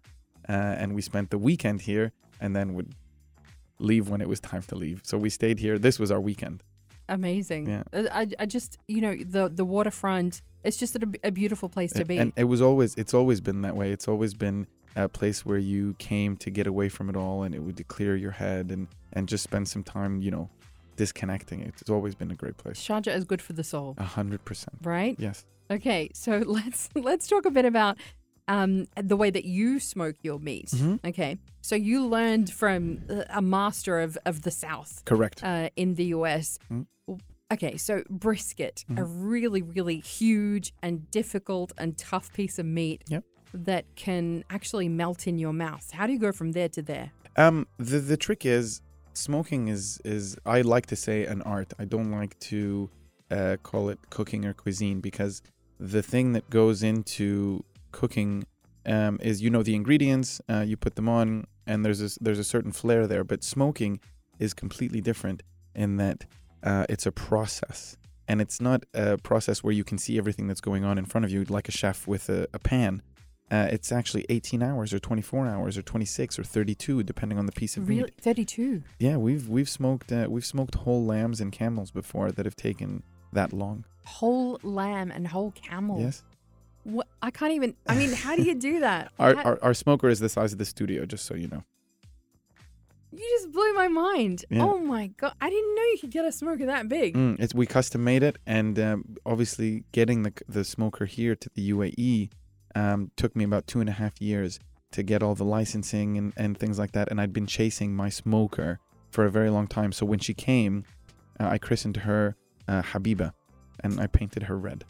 uh, 0.49 0.81
and 0.81 0.95
we 0.95 1.01
spent 1.01 1.29
the 1.29 1.37
weekend 1.37 1.81
here, 1.81 2.11
and 2.41 2.55
then 2.55 2.73
would 2.73 2.91
leave 3.79 4.09
when 4.09 4.21
it 4.21 4.29
was 4.33 4.39
time 4.39 4.63
to 4.63 4.75
leave. 4.75 5.01
So 5.03 5.17
we 5.17 5.29
stayed 5.29 5.59
here. 5.59 5.77
This 5.77 5.99
was 5.99 6.09
our 6.11 6.19
weekend. 6.19 6.63
Amazing. 7.09 7.63
Yeah. 7.69 7.83
Uh, 7.93 8.03
I, 8.11 8.27
I 8.39 8.45
just, 8.45 8.77
you 8.87 9.01
know, 9.01 9.15
the 9.15 9.49
the 9.49 9.63
waterfront. 9.63 10.41
It's 10.63 10.77
just 10.77 10.95
a, 10.95 11.07
a 11.23 11.31
beautiful 11.31 11.69
place 11.69 11.93
to 11.93 12.03
be. 12.03 12.17
And 12.17 12.33
it 12.35 12.43
was 12.45 12.61
always, 12.61 12.95
it's 12.95 13.13
always 13.13 13.39
been 13.39 13.61
that 13.61 13.75
way. 13.77 13.91
It's 13.91 14.07
always 14.07 14.33
been 14.33 14.67
a 15.05 15.07
place 15.09 15.45
where 15.45 15.57
you 15.59 15.95
came 15.99 16.35
to 16.37 16.49
get 16.49 16.67
away 16.67 16.89
from 16.89 17.09
it 17.09 17.15
all, 17.15 17.43
and 17.43 17.53
it 17.55 17.59
would 17.59 17.87
clear 17.87 18.15
your 18.15 18.31
head 18.31 18.71
and 18.71 18.87
and 19.13 19.27
just 19.29 19.43
spend 19.43 19.67
some 19.67 19.83
time, 19.83 20.21
you 20.21 20.31
know, 20.31 20.49
disconnecting. 20.95 21.61
It's 21.61 21.89
always 21.89 22.15
been 22.15 22.31
a 22.31 22.35
great 22.35 22.57
place. 22.57 22.77
Sharjah 22.81 23.15
is 23.15 23.23
good 23.23 23.41
for 23.41 23.53
the 23.53 23.63
soul, 23.63 23.95
A 23.97 24.03
hundred 24.03 24.43
percent. 24.45 24.75
right? 24.83 25.15
Yes. 25.19 25.45
Okay, 25.71 26.09
so 26.13 26.31
let's 26.45 26.89
let's 26.95 27.27
talk 27.27 27.45
a 27.45 27.51
bit 27.51 27.65
about 27.65 27.97
um, 28.47 28.87
the 29.01 29.15
way 29.17 29.29
that 29.29 29.45
you 29.45 29.79
smoke 29.79 30.15
your 30.23 30.39
meat. 30.39 30.67
Mhm. 30.71 30.99
Okay, 31.05 31.37
so 31.61 31.75
you 31.75 32.05
learned 32.05 32.49
from 32.51 33.01
uh, 33.09 33.23
a 33.29 33.41
master 33.41 33.99
of 33.99 34.17
of 34.25 34.41
the 34.41 34.51
South 34.51 35.03
Correct. 35.05 35.43
uh, 35.43 35.69
in 35.75 35.95
the 35.95 36.05
US. 36.17 36.57
Mm. 36.71 36.87
Okay, 37.53 37.77
so 37.77 38.03
brisket, 38.09 38.83
a 38.89 38.93
Mm-hmm. 38.93 39.29
really 39.29 39.61
really 39.61 39.99
huge 39.99 40.73
and 40.81 41.09
difficult 41.11 41.71
and 41.77 41.97
tough 41.97 42.33
piece 42.33 42.59
of 42.59 42.65
meat 42.65 43.03
Yep. 43.07 43.23
That 43.53 43.85
can 43.95 44.43
actually 44.49 44.89
melt 44.89 45.27
in 45.27 45.37
your 45.37 45.53
mouth. 45.53 45.91
How 45.91 46.07
do 46.07 46.13
you 46.13 46.19
go 46.19 46.31
from 46.31 46.51
there 46.51 46.69
to 46.69 46.81
there? 46.81 47.11
Um, 47.35 47.67
the 47.77 47.99
the 47.99 48.17
trick 48.17 48.45
is 48.45 48.81
smoking 49.13 49.67
is 49.67 49.99
is 50.03 50.37
I 50.45 50.61
like 50.61 50.85
to 50.87 50.95
say 50.95 51.25
an 51.25 51.41
art. 51.41 51.73
I 51.79 51.85
don't 51.85 52.11
like 52.11 52.37
to 52.51 52.89
uh, 53.31 53.57
call 53.63 53.89
it 53.89 53.99
cooking 54.09 54.45
or 54.45 54.53
cuisine 54.53 54.99
because 55.01 55.41
the 55.79 56.01
thing 56.01 56.33
that 56.33 56.49
goes 56.49 56.83
into 56.83 57.63
cooking 57.91 58.45
um, 58.85 59.19
is 59.21 59.41
you 59.41 59.49
know 59.49 59.63
the 59.63 59.75
ingredients, 59.75 60.41
uh, 60.49 60.63
you 60.65 60.77
put 60.77 60.95
them 60.95 61.09
on, 61.09 61.45
and 61.65 61.85
there's 61.85 62.01
a, 62.01 62.17
there's 62.21 62.39
a 62.39 62.43
certain 62.43 62.71
flair 62.71 63.05
there. 63.05 63.23
But 63.23 63.43
smoking 63.43 63.99
is 64.39 64.53
completely 64.53 65.01
different 65.01 65.43
in 65.75 65.97
that 65.97 66.25
uh, 66.63 66.85
it's 66.89 67.05
a 67.05 67.11
process, 67.11 67.97
and 68.27 68.41
it's 68.41 68.61
not 68.61 68.85
a 68.93 69.17
process 69.17 69.63
where 69.63 69.73
you 69.73 69.83
can 69.83 69.97
see 69.97 70.17
everything 70.17 70.47
that's 70.47 70.61
going 70.61 70.85
on 70.85 70.97
in 70.97 71.05
front 71.05 71.25
of 71.25 71.31
you 71.31 71.43
like 71.45 71.67
a 71.67 71.71
chef 71.71 72.07
with 72.07 72.29
a, 72.29 72.47
a 72.53 72.59
pan. 72.59 73.01
Uh, 73.49 73.67
it's 73.71 73.91
actually 73.93 74.25
18 74.27 74.61
hours 74.61 74.93
or 74.93 74.99
24 74.99 75.47
hours 75.47 75.77
or 75.77 75.81
26 75.81 76.37
or 76.37 76.43
32 76.43 77.03
depending 77.03 77.39
on 77.39 77.45
the 77.45 77.51
piece 77.53 77.77
of 77.77 77.87
Really, 77.87 78.01
meat. 78.03 78.13
thirty-two. 78.19 78.83
Yeah, 78.99 79.15
we've 79.17 79.47
we've 79.47 79.69
smoked 79.69 80.11
uh, 80.11 80.27
we've 80.29 80.45
smoked 80.45 80.75
whole 80.75 81.05
lambs 81.05 81.39
and 81.39 81.51
camels 81.51 81.89
before 81.91 82.31
that 82.33 82.45
have 82.45 82.57
taken 82.57 83.03
that 83.31 83.53
long. 83.53 83.85
Whole 84.05 84.59
lamb 84.63 85.11
and 85.11 85.27
whole 85.27 85.51
camel. 85.51 86.01
Yes. 86.01 86.23
What? 86.83 87.07
I 87.21 87.31
can't 87.31 87.53
even. 87.53 87.73
I 87.87 87.95
mean, 87.95 88.11
how 88.11 88.35
do 88.35 88.43
you 88.43 88.53
do 88.55 88.79
that? 88.87 89.11
Our, 89.17 89.35
How- 89.35 89.43
our 89.43 89.59
our 89.63 89.73
smoker 89.73 90.09
is 90.09 90.19
the 90.19 90.29
size 90.29 90.51
of 90.51 90.59
the 90.59 90.65
studio 90.65 91.05
just 91.05 91.25
so 91.25 91.33
you 91.35 91.47
know. 91.47 91.63
You 93.13 93.23
just 93.39 93.53
blew 93.53 93.73
my 93.73 93.87
mind. 93.87 94.43
Yeah. 94.49 94.63
Oh 94.65 94.77
my 94.79 95.07
god! 95.17 95.33
I 95.39 95.49
didn't 95.49 95.73
know 95.75 95.81
you 95.83 95.97
could 96.01 96.11
get 96.11 96.25
a 96.25 96.31
smoker 96.31 96.65
that 96.65 96.89
big. 96.89 97.15
Mm, 97.15 97.39
it's 97.39 97.55
we 97.55 97.65
custom 97.65 98.03
made 98.03 98.21
it 98.23 98.37
and 98.45 98.77
um, 98.77 99.15
obviously 99.25 99.85
getting 99.93 100.23
the 100.23 100.33
the 100.49 100.65
smoker 100.65 101.05
here 101.05 101.33
to 101.35 101.49
the 101.55 101.71
UAE 101.71 102.29
um, 102.77 103.11
took 103.15 103.35
me 103.35 103.43
about 103.43 103.67
two 103.67 103.79
and 103.79 103.89
a 103.89 103.93
half 103.93 104.13
years 104.21 104.59
to 104.91 105.03
get 105.03 105.21
all 105.23 105.35
the 105.35 105.43
licensing 105.57 106.17
and, 106.17 106.33
and 106.37 106.57
things 106.57 106.77
like 106.79 106.91
that 106.93 107.09
and 107.09 107.19
I'd 107.19 107.33
been 107.33 107.47
chasing 107.47 107.95
my 107.95 108.09
smoker 108.09 108.79
for 109.11 109.25
a 109.25 109.31
very 109.31 109.49
long 109.49 109.67
time 109.67 109.91
so 109.91 110.05
when 110.05 110.19
she 110.19 110.33
came 110.33 110.83
uh, 111.39 111.47
I 111.47 111.57
christened 111.57 111.97
her 111.97 112.35
uh, 112.67 112.81
Habiba 112.81 113.31
and 113.83 113.99
I 113.99 114.07
painted 114.07 114.43
her 114.43 114.57
red. 114.57 114.83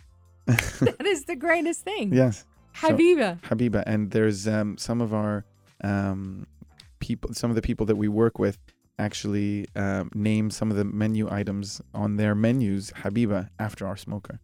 that 0.46 1.06
is 1.06 1.24
the 1.24 1.36
greatest 1.36 1.82
thing. 1.82 2.12
Yes. 2.12 2.44
So- 2.74 2.88
Habiba. 2.90 3.40
Habiba, 3.42 3.82
and 3.86 4.10
there's 4.10 4.46
um, 4.46 4.78
some 4.78 5.00
of 5.00 5.12
our 5.12 5.44
um, 5.82 6.46
people, 7.00 7.34
some 7.34 7.50
of 7.50 7.56
the 7.56 7.62
people 7.62 7.86
that 7.86 7.96
we 7.96 8.08
work 8.08 8.38
with 8.38 8.58
actually 8.98 9.66
um, 9.76 10.10
name 10.14 10.50
some 10.50 10.70
of 10.70 10.76
the 10.76 10.84
menu 10.84 11.28
items 11.30 11.80
on 11.94 12.16
their 12.16 12.34
menus 12.34 12.90
Habiba 12.92 13.48
after 13.58 13.86
our 13.86 13.96
smoker. 13.96 14.40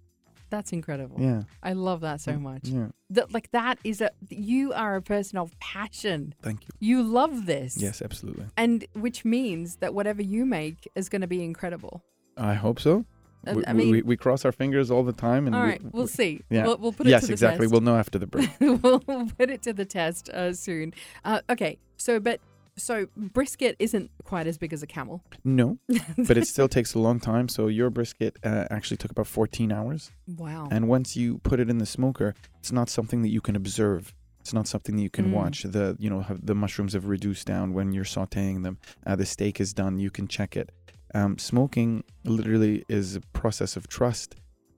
That's 0.54 0.72
incredible. 0.72 1.16
Yeah, 1.20 1.42
I 1.64 1.72
love 1.72 2.00
that 2.02 2.20
so 2.20 2.34
much. 2.34 2.68
Yeah, 2.68 2.88
That 3.10 3.34
like 3.34 3.50
that 3.50 3.78
is 3.82 4.00
a 4.00 4.10
you 4.28 4.72
are 4.72 4.94
a 4.94 5.02
person 5.02 5.36
of 5.36 5.58
passion. 5.58 6.32
thank 6.42 6.60
you. 6.62 6.68
You 6.78 7.02
love 7.02 7.46
this. 7.46 7.76
Yes, 7.76 8.00
absolutely. 8.00 8.46
And 8.56 8.86
which 8.92 9.24
means 9.24 9.76
that 9.82 9.94
whatever 9.94 10.22
you 10.22 10.46
make 10.46 10.88
is 10.94 11.08
going 11.08 11.22
to 11.22 11.26
be 11.26 11.42
incredible. 11.42 12.04
I 12.36 12.54
hope 12.54 12.78
so. 12.78 13.04
Uh, 13.46 13.54
we, 13.56 13.64
I 13.66 13.72
mean- 13.72 13.90
we, 13.90 14.02
we 14.02 14.16
cross 14.16 14.44
our 14.44 14.52
fingers 14.52 14.90
all 14.92 15.02
the 15.02 15.12
time, 15.12 15.46
and 15.48 15.56
All 15.56 15.66
we, 15.66 15.78
we'll 15.92 16.06
see. 16.06 16.42
yeah. 16.50 16.66
We'll, 16.66 16.78
we'll 16.78 16.92
put 16.92 17.06
it 17.08 17.10
yes, 17.10 17.22
to 17.22 17.26
the 17.26 17.32
exactly. 17.34 17.64
test. 17.66 17.72
We'll 17.72 17.80
know 17.82 17.96
after 17.96 18.18
the 18.20 18.26
break. 18.28 18.50
we'll 18.60 19.00
put 19.38 19.50
it 19.50 19.60
to 19.62 19.72
the 19.72 19.84
test 19.84 20.28
uh, 20.30 20.52
soon. 20.54 20.94
Uh, 21.24 21.40
okay, 21.50 21.78
so 21.96 22.20
but 22.20 22.40
so 22.76 23.06
brisket 23.16 23.76
isn't 23.78 24.10
quite 24.24 24.46
as 24.46 24.58
big 24.58 24.72
as 24.72 24.82
a 24.82 24.86
camel. 24.86 25.22
no, 25.44 25.78
but 26.26 26.36
it 26.36 26.46
still 26.46 26.68
takes 26.68 26.94
a 26.94 26.98
long 26.98 27.20
time. 27.20 27.48
So 27.48 27.68
your 27.68 27.90
brisket 27.90 28.36
uh, 28.44 28.64
actually 28.70 28.96
took 28.96 29.10
about 29.10 29.26
14 29.26 29.70
hours. 29.72 30.10
Wow. 30.26 30.68
And 30.70 30.88
once 30.88 31.16
you 31.16 31.38
put 31.38 31.60
it 31.60 31.70
in 31.70 31.78
the 31.78 31.86
smoker, 31.86 32.34
it's 32.58 32.72
not 32.72 32.88
something 32.88 33.22
that 33.22 33.28
you 33.30 33.40
can 33.40 33.56
observe. 33.56 34.14
It's 34.40 34.52
not 34.52 34.66
something 34.66 34.96
that 34.96 35.02
you 35.02 35.10
can 35.10 35.26
Mm. 35.26 35.32
watch. 35.32 35.62
The 35.62 35.96
you 35.98 36.10
know 36.10 36.20
have, 36.20 36.44
the 36.44 36.54
mushrooms 36.54 36.92
have 36.92 37.06
reduced 37.06 37.46
down 37.46 37.72
when 37.72 37.92
you're 37.92 38.04
sautéing 38.04 38.62
them. 38.62 38.78
Uh, 39.06 39.16
the 39.16 39.24
steak 39.26 39.60
is 39.60 39.72
done. 39.72 39.98
You 39.98 40.10
can 40.10 40.28
check 40.28 40.56
it. 40.56 40.70
Um, 41.14 41.38
smoking 41.38 42.04
literally 42.24 42.84
is 42.88 43.16
a 43.16 43.20
process 43.32 43.76
of 43.76 43.86
trust, 43.88 44.34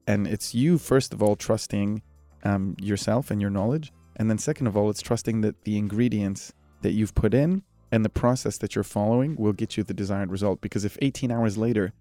and 0.06 0.26
it's 0.26 0.54
you 0.54 0.78
first 0.78 1.12
of 1.14 1.22
all 1.22 1.34
trusting 1.34 2.02
um, 2.44 2.76
yourself 2.80 3.30
and 3.32 3.40
your 3.40 3.50
knowledge, 3.50 3.92
and 4.16 4.28
then 4.30 4.38
second 4.38 4.66
of 4.68 4.76
all, 4.76 4.88
it's 4.90 5.02
trusting 5.02 5.40
that 5.40 5.64
the 5.64 5.78
ingredients 5.78 6.52
that 6.82 6.92
you've 6.92 7.14
put 7.14 7.32
in 7.34 7.62
and 7.92 8.04
the 8.04 8.08
process 8.10 8.58
that 8.58 8.74
you're 8.74 8.84
following 8.84 9.36
will 9.36 9.52
get 9.52 9.76
you 9.76 9.82
the 9.84 9.94
desired 9.94 10.30
result. 10.30 10.60
Because 10.60 10.84
if 10.84 10.96
18 11.00 11.30
hours 11.30 11.56
later 11.56 11.92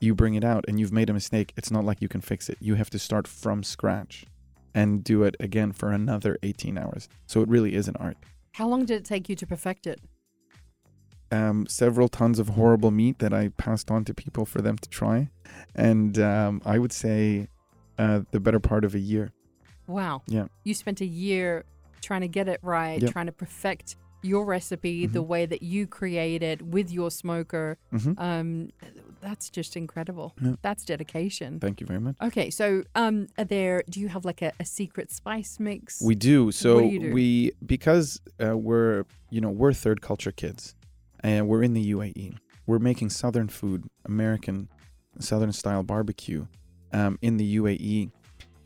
you 0.00 0.14
bring 0.14 0.34
it 0.34 0.44
out 0.44 0.64
and 0.68 0.78
you've 0.78 0.92
made 0.92 1.10
a 1.10 1.12
mistake, 1.14 1.52
it's 1.56 1.70
not 1.70 1.84
like 1.84 2.00
you 2.00 2.08
can 2.08 2.20
fix 2.20 2.48
it. 2.48 2.58
You 2.60 2.74
have 2.74 2.90
to 2.90 2.98
start 2.98 3.26
from 3.26 3.62
scratch 3.62 4.24
and 4.74 5.02
do 5.02 5.22
it 5.24 5.36
again 5.40 5.72
for 5.72 5.90
another 5.90 6.38
18 6.42 6.78
hours. 6.78 7.08
So 7.26 7.40
it 7.42 7.48
really 7.48 7.74
is 7.74 7.88
an 7.88 7.96
art. 7.98 8.16
How 8.52 8.68
long 8.68 8.84
did 8.84 8.96
it 8.98 9.04
take 9.04 9.28
you 9.28 9.36
to 9.36 9.46
perfect 9.46 9.86
it? 9.86 10.00
Um, 11.32 11.66
several 11.68 12.08
tons 12.08 12.38
of 12.40 12.50
horrible 12.50 12.90
meat 12.90 13.20
that 13.20 13.32
I 13.32 13.48
passed 13.56 13.90
on 13.90 14.04
to 14.06 14.14
people 14.14 14.44
for 14.44 14.60
them 14.60 14.76
to 14.78 14.88
try. 14.88 15.28
And 15.76 16.18
um, 16.18 16.60
I 16.64 16.78
would 16.78 16.92
say 16.92 17.48
uh, 17.98 18.22
the 18.32 18.40
better 18.40 18.58
part 18.58 18.84
of 18.84 18.94
a 18.94 18.98
year. 18.98 19.32
Wow. 19.86 20.22
Yeah. 20.26 20.46
You 20.64 20.74
spent 20.74 21.00
a 21.00 21.06
year 21.06 21.64
trying 22.02 22.22
to 22.22 22.28
get 22.28 22.48
it 22.48 22.58
right, 22.62 23.00
Yep. 23.00 23.12
trying 23.12 23.26
to 23.26 23.32
perfect 23.32 23.96
your 24.22 24.44
recipe 24.44 25.06
the 25.06 25.22
Mhm. 25.22 25.26
way 25.26 25.46
that 25.46 25.62
you 25.62 25.86
create 25.86 26.42
it 26.42 26.62
with 26.62 26.90
your 26.90 27.10
smoker. 27.10 27.78
hmm 27.90 28.12
Um, 28.18 28.70
that's 29.20 29.50
just 29.50 29.76
incredible. 29.76 30.34
Yeah. 30.42 30.54
That's 30.62 30.84
dedication. 30.84 31.60
Thank 31.60 31.80
you 31.80 31.86
very 31.86 32.00
much. 32.00 32.16
Okay, 32.22 32.50
so 32.50 32.82
um, 32.94 33.26
are 33.38 33.44
there? 33.44 33.82
Do 33.88 34.00
you 34.00 34.08
have 34.08 34.24
like 34.24 34.42
a, 34.42 34.52
a 34.60 34.64
secret 34.64 35.10
spice 35.10 35.58
mix? 35.60 36.00
We 36.02 36.14
do. 36.14 36.52
So 36.52 36.80
do 36.80 36.98
do? 36.98 37.12
we 37.12 37.52
because 37.64 38.20
uh, 38.44 38.56
we're 38.56 39.04
you 39.30 39.40
know 39.40 39.50
we're 39.50 39.72
third 39.72 40.00
culture 40.00 40.32
kids, 40.32 40.74
and 41.20 41.48
we're 41.48 41.62
in 41.62 41.74
the 41.74 41.92
UAE. 41.92 42.36
We're 42.66 42.78
making 42.78 43.10
southern 43.10 43.48
food, 43.48 43.84
American, 44.04 44.68
southern 45.18 45.52
style 45.52 45.82
barbecue, 45.82 46.46
um, 46.92 47.18
in 47.20 47.36
the 47.36 47.56
UAE. 47.56 48.10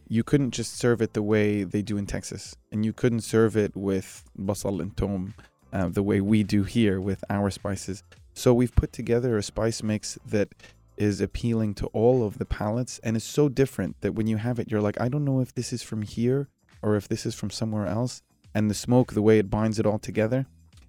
You 0.09 0.23
couldn't 0.23 0.53
just 0.53 0.77
serve 0.77 1.01
it 1.01 1.15
the 1.15 1.23
way 1.23 1.65
they 1.65 1.83
do 1.83 1.97
in 1.97 2.07
Texas, 2.07 2.57
and 2.71 2.85
you 2.85 2.93
couldn't 2.93 3.23
serve 3.23 3.57
it 3.57 3.75
with 3.77 4.25
basal 4.37 4.81
and 4.81 4.97
tom, 4.97 5.35
uh, 5.73 5.89
the 5.89 6.03
way 6.03 6.21
we 6.21 6.43
do 6.43 6.63
here 6.63 7.01
with 7.01 7.25
our 7.31 7.51
spices. 7.51 8.03
So 8.35 8.53
we've 8.53 8.75
put 8.75 8.93
together 8.93 9.37
a 9.37 9.43
spice 9.43 9.83
mix 9.83 10.19
that 10.27 10.49
is 10.97 11.21
appealing 11.21 11.75
to 11.75 11.87
all 11.89 12.25
of 12.25 12.39
the 12.39 12.45
palates 12.45 13.01
and 13.03 13.17
is 13.17 13.25
so 13.25 13.49
different 13.49 14.01
that 14.01 14.15
when 14.15 14.27
you 14.27 14.37
have 14.37 14.59
it, 14.59 14.71
you're 14.71 14.81
like, 14.81 15.01
I 15.01 15.09
don't 15.09 15.25
know 15.25 15.41
if 15.41 15.55
this 15.55 15.73
is 15.73 15.83
from 15.83 16.03
here 16.03 16.49
or 16.83 16.97
if 16.97 17.09
this 17.09 17.27
is 17.27 17.35
from 17.35 17.51
somewhere 17.51 17.87
else. 17.87 18.23
And 18.55 18.71
the 18.71 18.75
smoke, 18.75 19.13
the 19.13 19.23
way 19.23 19.39
it 19.39 19.51
binds 19.51 19.79
it 19.79 19.87
all 19.87 19.99
together, 19.99 20.47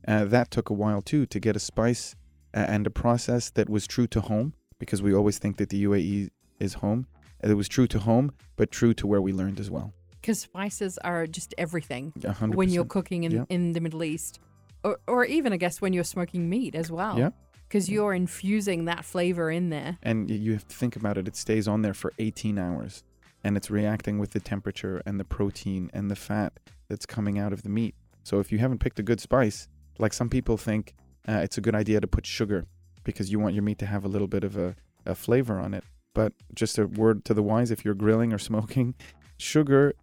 uh, 0.07 0.25
that 0.25 0.51
took 0.51 0.69
a 0.69 0.73
while 0.73 1.01
too 1.01 1.25
to 1.25 1.39
get 1.39 1.55
a 1.55 1.59
spice 1.59 2.15
uh, 2.53 2.59
and 2.59 2.85
a 2.85 2.91
process 2.91 3.49
that 3.51 3.69
was 3.69 3.87
true 3.87 4.07
to 4.07 4.21
home 4.21 4.53
because 4.79 5.01
we 5.01 5.13
always 5.13 5.39
think 5.39 5.57
that 5.57 5.69
the 5.69 5.83
UAE 5.83 6.29
is 6.59 6.75
home. 6.75 7.07
It 7.43 7.53
was 7.55 7.67
true 7.67 7.87
to 7.87 7.99
home, 7.99 8.31
but 8.55 8.71
true 8.71 8.93
to 8.95 9.07
where 9.07 9.21
we 9.21 9.31
learned 9.33 9.59
as 9.59 9.69
well. 9.69 9.93
because 10.21 10.39
spices 10.39 10.97
are 11.03 11.27
just 11.27 11.53
everything 11.57 12.11
A 12.23 12.31
hundred 12.31 12.57
when 12.57 12.69
you're 12.69 12.85
cooking 12.85 13.25
in, 13.25 13.31
Yeah. 13.31 13.45
in 13.49 13.73
the 13.73 13.79
Middle 13.79 14.03
East, 14.03 14.39
or 14.83 14.97
or 15.07 15.23
even 15.25 15.53
I 15.53 15.57
guess 15.57 15.81
when 15.81 15.93
you're 15.93 16.03
smoking 16.15 16.49
meat 16.49 16.73
as 16.75 16.89
well. 16.91 17.17
Yeah. 17.19 17.29
Because 17.67 17.89
you're 17.89 18.13
infusing 18.13 18.85
that 18.85 19.03
flavor 19.05 19.49
in 19.51 19.69
there. 19.69 19.97
And 20.03 20.29
you 20.29 20.53
have 20.53 20.67
to 20.67 20.75
think 20.75 20.95
about 20.95 21.17
it. 21.17 21.27
It 21.27 21.35
stays 21.35 21.67
on 21.67 21.81
there 21.81 21.93
for 21.95 22.11
18 22.19 22.57
hours, 22.59 23.03
and 23.43 23.57
it's 23.57 23.69
reacting 23.71 24.19
with 24.19 24.31
the 24.31 24.39
temperature 24.39 25.01
and 25.05 25.19
the 25.19 25.23
protein 25.25 25.89
and 25.93 26.09
the 26.11 26.15
fat 26.15 26.51
that's 26.89 27.05
coming 27.07 27.37
out 27.39 27.53
of 27.53 27.61
the 27.63 27.69
meat. 27.69 27.95
So 28.23 28.39
if 28.39 28.51
you 28.51 28.59
haven't 28.59 28.79
picked 28.79 28.99
a 28.99 29.03
good 29.03 29.19
spice, 29.19 29.67
like 29.99 30.13
some 30.13 30.29
people 30.29 30.57
think 30.57 30.93
uh, 31.27 31.41
it's 31.45 31.57
a 31.57 31.61
good 31.61 31.73
idea 31.75 31.99
to 32.01 32.07
put 32.07 32.25
sugar 32.25 32.65
because 33.03 33.31
you 33.31 33.39
want 33.39 33.53
your 33.55 33.63
meat 33.63 33.79
to 33.79 33.85
have 33.87 34.05
a 34.05 34.07
little 34.07 34.27
bit 34.27 34.43
of 34.43 34.55
a, 34.57 34.75
a 35.05 35.15
flavor 35.15 35.57
on 35.59 35.73
it. 35.73 35.83
But 36.15 36.33
just 36.55 36.79
a 36.79 36.87
word 36.87 37.23
to 37.25 37.33
the 37.35 37.43
wise: 37.43 37.69
if 37.69 37.85
you're 37.85 37.93
grilling 37.93 38.33
or 38.33 38.39
smoking, 38.39 38.95
sugar 39.37 39.93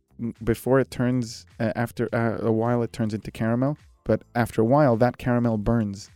before 0.45 0.79
it 0.79 0.91
turns 0.93 1.45
uh, 1.59 1.73
after 1.75 2.09
uh, 2.15 2.39
a 2.47 2.53
while 2.53 2.83
it 2.85 2.93
turns 2.93 3.13
into 3.15 3.31
caramel, 3.33 3.77
but 4.05 4.23
after 4.37 4.61
a 4.63 4.65
while 4.65 4.97
that 4.99 5.19
caramel 5.19 5.59
burns 5.59 6.11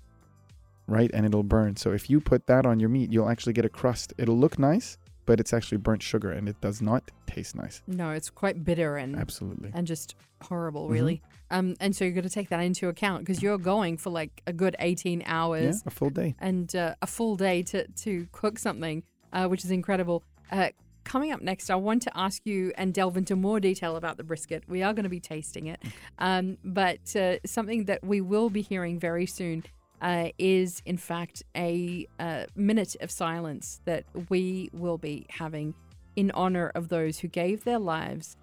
right? 0.89 1.11
And 1.13 1.27
it'll 1.27 1.43
burn. 1.43 1.75
So 1.75 1.91
if 1.93 2.09
you 2.09 2.21
put 2.21 2.47
that 2.47 2.65
on 2.65 2.79
your 2.79 2.89
meat, 2.89 3.13
you'll 3.13 3.29
actually 3.29 3.55
get 3.55 3.65
a 3.65 3.69
crust. 3.69 4.13
It'll 4.19 4.39
look 4.39 4.57
nice, 4.57 4.99
but 5.25 5.41
it's 5.41 5.53
actually 5.53 5.79
burnt 5.79 6.01
sugar 6.01 6.31
and 6.31 6.49
it 6.49 6.61
does 6.61 6.81
not 6.81 7.03
taste 7.27 7.57
nice. 7.57 7.83
No, 7.89 8.11
it's 8.13 8.31
quite 8.31 8.65
bitter 8.65 8.97
and 8.97 9.17
Absolutely. 9.17 9.73
and 9.75 9.85
just 9.85 10.15
horrible, 10.43 10.87
Mhm. 10.87 10.93
really. 10.93 11.23
Um, 11.51 11.75
and 11.81 11.97
so 11.97 12.05
you're 12.05 12.15
going 12.15 12.23
to 12.23 12.31
take 12.31 12.51
that 12.51 12.61
into 12.61 12.87
account 12.89 13.25
because 13.25 13.43
you're 13.43 13.59
going 13.59 13.97
for 13.97 14.11
like 14.11 14.43
a 14.47 14.53
good 14.53 14.77
18 14.79 15.23
Yeah, 15.23 15.27
hours 15.27 15.83
a 15.87 15.91
full 15.91 16.11
day. 16.11 16.37
and 16.39 16.73
uh, 16.77 16.95
a 17.03 17.07
full 17.09 17.35
day 17.37 17.65
to, 17.65 17.89
to 17.89 18.29
cook 18.31 18.57
something, 18.61 19.03
uh, 19.33 19.47
which 19.47 19.65
is 19.65 19.71
incredible. 19.71 20.23
Uh, 20.51 20.69
coming 21.05 21.33
up 21.33 21.41
next, 21.41 21.71
I 21.71 21.77
want 21.77 22.03
to 22.03 22.17
ask 22.17 22.43
you 22.45 22.73
and 22.77 22.93
delve 22.93 23.17
into 23.17 23.37
more 23.37 23.61
detail 23.61 23.97
about 23.97 24.17
the 24.17 24.25
brisket. 24.25 24.65
We 24.69 24.83
are 24.83 24.93
going 24.93 25.05
to 25.05 25.11
be 25.11 25.21
tasting 25.21 25.67
it. 25.69 25.83
Um, 26.19 26.59
but 26.65 27.15
uh, 27.17 27.37
something 27.45 27.85
that 27.85 28.05
we 28.05 28.21
will 28.21 28.51
be 28.51 28.63
hearing 28.63 28.99
very 28.99 29.27
soon 29.27 29.65
uh, 30.03 30.29
is, 30.39 30.83
in 30.85 30.99
fact, 30.99 31.43
a 31.57 32.07
uh, 32.19 32.45
minute 32.55 32.97
of 33.01 33.11
silence 33.11 33.81
that 33.85 34.05
we 34.29 34.69
will 34.73 34.99
be 34.99 35.27
having 35.31 35.75
in 36.17 36.31
honor 36.33 36.73
of 36.75 36.89
those 36.89 37.19
who 37.19 37.29
gave 37.29 37.65
their 37.65 37.79
lives 37.79 38.37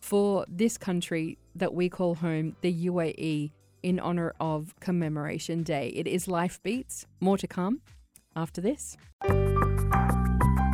for 0.00 0.44
this 0.48 0.78
country 0.78 1.38
that 1.54 1.74
we 1.74 1.88
call 1.88 2.14
home, 2.14 2.56
the 2.60 2.86
UAE, 2.86 3.50
in 3.82 4.00
honor 4.00 4.34
of 4.40 4.74
Commemoration 4.80 5.62
Day. 5.62 5.88
It 5.88 6.06
is 6.06 6.28
Life 6.28 6.62
Beats. 6.62 7.06
More 7.20 7.38
to 7.38 7.46
come 7.46 7.80
after 8.34 8.60
this. 8.60 8.96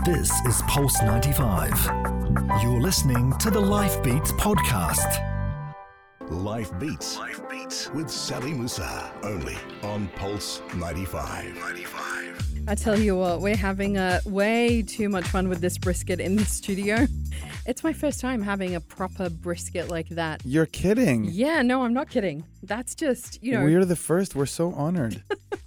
This 0.04 0.30
is 0.46 0.60
Pulse 0.68 1.00
95. 1.00 1.72
You're 2.62 2.78
listening 2.78 3.32
to 3.38 3.50
the 3.50 3.58
Life 3.58 4.02
Beats 4.02 4.32
podcast. 4.32 5.22
Life 6.28 6.78
Beats. 6.78 7.16
Life 7.16 7.40
Beats 7.48 7.90
with 7.90 8.10
Sally 8.10 8.52
Musa. 8.52 9.10
Only 9.22 9.56
on 9.82 10.08
Pulse 10.08 10.60
95. 10.76 11.54
95. 11.56 12.64
I 12.68 12.74
tell 12.74 12.98
you 12.98 13.16
what, 13.16 13.40
we're 13.40 13.56
having 13.56 13.96
uh, 13.96 14.20
way 14.26 14.82
too 14.82 15.08
much 15.08 15.24
fun 15.24 15.48
with 15.48 15.62
this 15.62 15.78
brisket 15.78 16.20
in 16.20 16.36
the 16.36 16.44
studio. 16.44 17.06
It's 17.64 17.82
my 17.82 17.94
first 17.94 18.20
time 18.20 18.42
having 18.42 18.74
a 18.74 18.80
proper 18.80 19.30
brisket 19.30 19.88
like 19.88 20.10
that. 20.10 20.42
You're 20.44 20.66
kidding. 20.66 21.24
Yeah, 21.24 21.62
no, 21.62 21.82
I'm 21.82 21.94
not 21.94 22.10
kidding. 22.10 22.44
That's 22.62 22.94
just, 22.94 23.42
you 23.42 23.52
know, 23.52 23.64
We're 23.64 23.86
the 23.86 23.96
first. 23.96 24.34
We're 24.34 24.44
so 24.44 24.74
honored. 24.74 25.22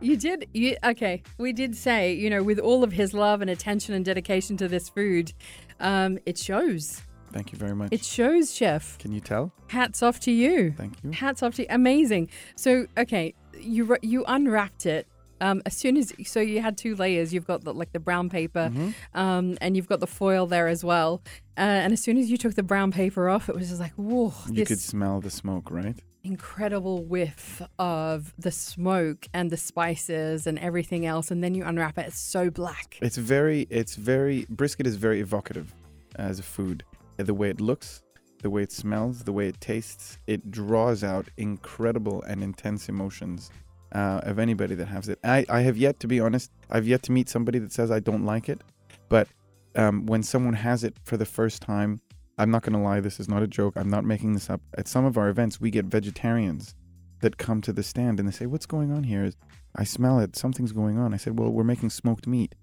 you 0.00 0.16
did, 0.16 0.48
you, 0.54 0.76
okay, 0.84 1.22
we 1.38 1.52
did 1.52 1.76
say, 1.76 2.12
you 2.14 2.30
know, 2.30 2.42
with 2.42 2.58
all 2.58 2.84
of 2.84 2.92
his 2.92 3.14
love 3.14 3.40
and 3.40 3.50
attention 3.50 3.94
and 3.94 4.04
dedication 4.04 4.56
to 4.58 4.68
this 4.68 4.88
food, 4.88 5.32
um, 5.80 6.18
it 6.26 6.38
shows. 6.38 7.02
Thank 7.32 7.52
you 7.52 7.58
very 7.58 7.74
much. 7.74 7.88
It 7.92 8.04
shows, 8.04 8.54
chef. 8.54 8.96
Can 8.98 9.12
you 9.12 9.20
tell? 9.20 9.52
Hats 9.68 10.02
off 10.02 10.18
to 10.20 10.30
you. 10.30 10.72
Thank 10.72 10.94
you. 11.04 11.10
Hats 11.10 11.42
off 11.42 11.54
to 11.56 11.62
you. 11.62 11.68
Amazing. 11.70 12.30
So, 12.56 12.86
okay, 12.96 13.34
you 13.60 13.96
you 14.02 14.24
unwrapped 14.26 14.86
it. 14.86 15.06
Um, 15.40 15.62
as 15.66 15.76
soon 15.76 15.96
as 15.96 16.12
so 16.24 16.40
you 16.40 16.60
had 16.62 16.76
two 16.78 16.96
layers. 16.96 17.32
You've 17.34 17.46
got 17.46 17.62
the, 17.64 17.72
like 17.74 17.92
the 17.92 18.00
brown 18.00 18.28
paper, 18.30 18.70
Mm-hmm. 18.72 18.90
um, 19.18 19.58
and 19.60 19.76
you've 19.76 19.86
got 19.88 20.00
the 20.00 20.06
foil 20.06 20.46
there 20.46 20.68
as 20.68 20.82
well. 20.82 21.22
Uh, 21.56 21.60
and 21.60 21.92
as 21.92 22.00
soon 22.02 22.16
as 22.16 22.30
you 22.30 22.36
took 22.38 22.54
the 22.54 22.62
brown 22.62 22.90
paper 22.92 23.28
off, 23.28 23.48
it 23.48 23.54
was 23.54 23.68
just 23.68 23.80
like, 23.80 23.92
whoa, 23.94 24.32
You 24.48 24.54
this 24.54 24.68
could 24.68 24.80
smell 24.80 25.20
the 25.20 25.30
smoke, 25.30 25.70
right? 25.70 25.96
Incredible 26.28 27.02
whiff 27.04 27.62
of 27.78 28.32
the 28.38 28.50
smoke 28.50 29.26
and 29.32 29.50
the 29.50 29.56
spices 29.56 30.46
and 30.46 30.58
everything 30.58 31.06
else. 31.06 31.30
And 31.30 31.42
then 31.42 31.54
you 31.54 31.64
unwrap 31.64 31.98
it. 31.98 32.06
It's 32.06 32.20
so 32.20 32.50
black. 32.50 32.98
It's 33.00 33.16
very, 33.16 33.66
it's 33.70 33.96
very, 33.96 34.46
brisket 34.50 34.86
is 34.86 34.96
very 34.96 35.20
evocative 35.20 35.74
as 36.16 36.38
a 36.38 36.42
food. 36.42 36.84
The 37.16 37.34
way 37.34 37.50
it 37.50 37.60
looks, 37.60 38.02
the 38.42 38.50
way 38.50 38.62
it 38.62 38.70
smells, 38.70 39.24
the 39.24 39.32
way 39.32 39.48
it 39.48 39.60
tastes, 39.60 40.18
it 40.26 40.50
draws 40.50 41.02
out 41.02 41.26
incredible 41.36 42.22
and 42.22 42.42
intense 42.42 42.88
emotions 42.88 43.50
uh, 43.92 44.20
of 44.22 44.38
anybody 44.38 44.74
that 44.76 44.86
has 44.86 45.08
it. 45.08 45.18
I, 45.24 45.44
I 45.48 45.62
have 45.62 45.76
yet 45.76 45.98
to 46.00 46.06
be 46.06 46.20
honest, 46.20 46.50
I've 46.70 46.86
yet 46.86 47.02
to 47.04 47.12
meet 47.12 47.28
somebody 47.28 47.58
that 47.58 47.72
says 47.72 47.90
I 47.90 48.00
don't 48.00 48.24
like 48.24 48.48
it. 48.48 48.60
But 49.08 49.28
um, 49.74 50.06
when 50.06 50.22
someone 50.22 50.54
has 50.54 50.84
it 50.84 50.94
for 51.04 51.16
the 51.16 51.24
first 51.24 51.62
time, 51.62 52.00
I'm 52.38 52.50
not 52.50 52.62
going 52.62 52.72
to 52.74 52.78
lie, 52.78 53.00
this 53.00 53.20
is 53.20 53.28
not 53.28 53.42
a 53.42 53.46
joke. 53.48 53.74
I'm 53.76 53.90
not 53.90 54.04
making 54.04 54.34
this 54.34 54.48
up. 54.48 54.60
At 54.76 54.88
some 54.88 55.04
of 55.04 55.18
our 55.18 55.28
events, 55.28 55.60
we 55.60 55.70
get 55.70 55.86
vegetarians 55.86 56.74
that 57.20 57.36
come 57.36 57.60
to 57.62 57.72
the 57.72 57.82
stand 57.82 58.20
and 58.20 58.28
they 58.28 58.32
say, 58.32 58.46
What's 58.46 58.66
going 58.66 58.92
on 58.92 59.04
here? 59.04 59.30
I 59.74 59.84
smell 59.84 60.20
it. 60.20 60.36
Something's 60.36 60.72
going 60.72 60.98
on. 60.98 61.12
I 61.12 61.16
said, 61.16 61.38
Well, 61.38 61.50
we're 61.50 61.64
making 61.64 61.90
smoked 61.90 62.26
meat 62.26 62.54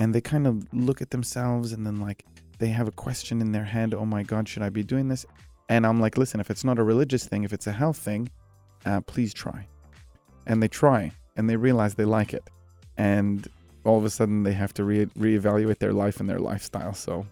and 0.00 0.14
they 0.14 0.20
kind 0.20 0.46
of 0.46 0.66
look 0.72 1.02
at 1.02 1.10
themselves 1.10 1.72
and 1.72 1.86
then 1.86 2.00
like 2.00 2.24
they 2.58 2.68
have 2.68 2.88
a 2.88 2.92
question 2.92 3.42
in 3.42 3.52
their 3.52 3.64
head 3.64 3.92
oh 3.92 4.06
my 4.06 4.22
god 4.22 4.48
should 4.48 4.62
i 4.62 4.70
be 4.70 4.82
doing 4.82 5.08
this 5.08 5.26
and 5.68 5.86
i'm 5.86 6.00
like 6.00 6.16
listen 6.16 6.40
if 6.40 6.50
it's 6.50 6.64
not 6.64 6.78
a 6.78 6.82
religious 6.82 7.26
thing 7.26 7.44
if 7.44 7.52
it's 7.52 7.66
a 7.66 7.72
health 7.72 7.98
thing 7.98 8.28
uh, 8.86 9.00
please 9.02 9.34
try 9.34 9.66
and 10.46 10.62
they 10.62 10.68
try 10.68 11.12
and 11.36 11.50
they 11.50 11.56
realize 11.56 11.94
they 11.94 12.06
like 12.06 12.32
it 12.32 12.48
and 12.96 13.48
all 13.84 13.98
of 13.98 14.04
a 14.06 14.10
sudden 14.10 14.42
they 14.42 14.54
have 14.54 14.72
to 14.72 14.84
re- 14.84 15.06
reevaluate 15.18 15.78
their 15.78 15.92
life 15.92 16.18
and 16.18 16.30
their 16.30 16.38
lifestyle 16.38 16.94
so 16.94 17.26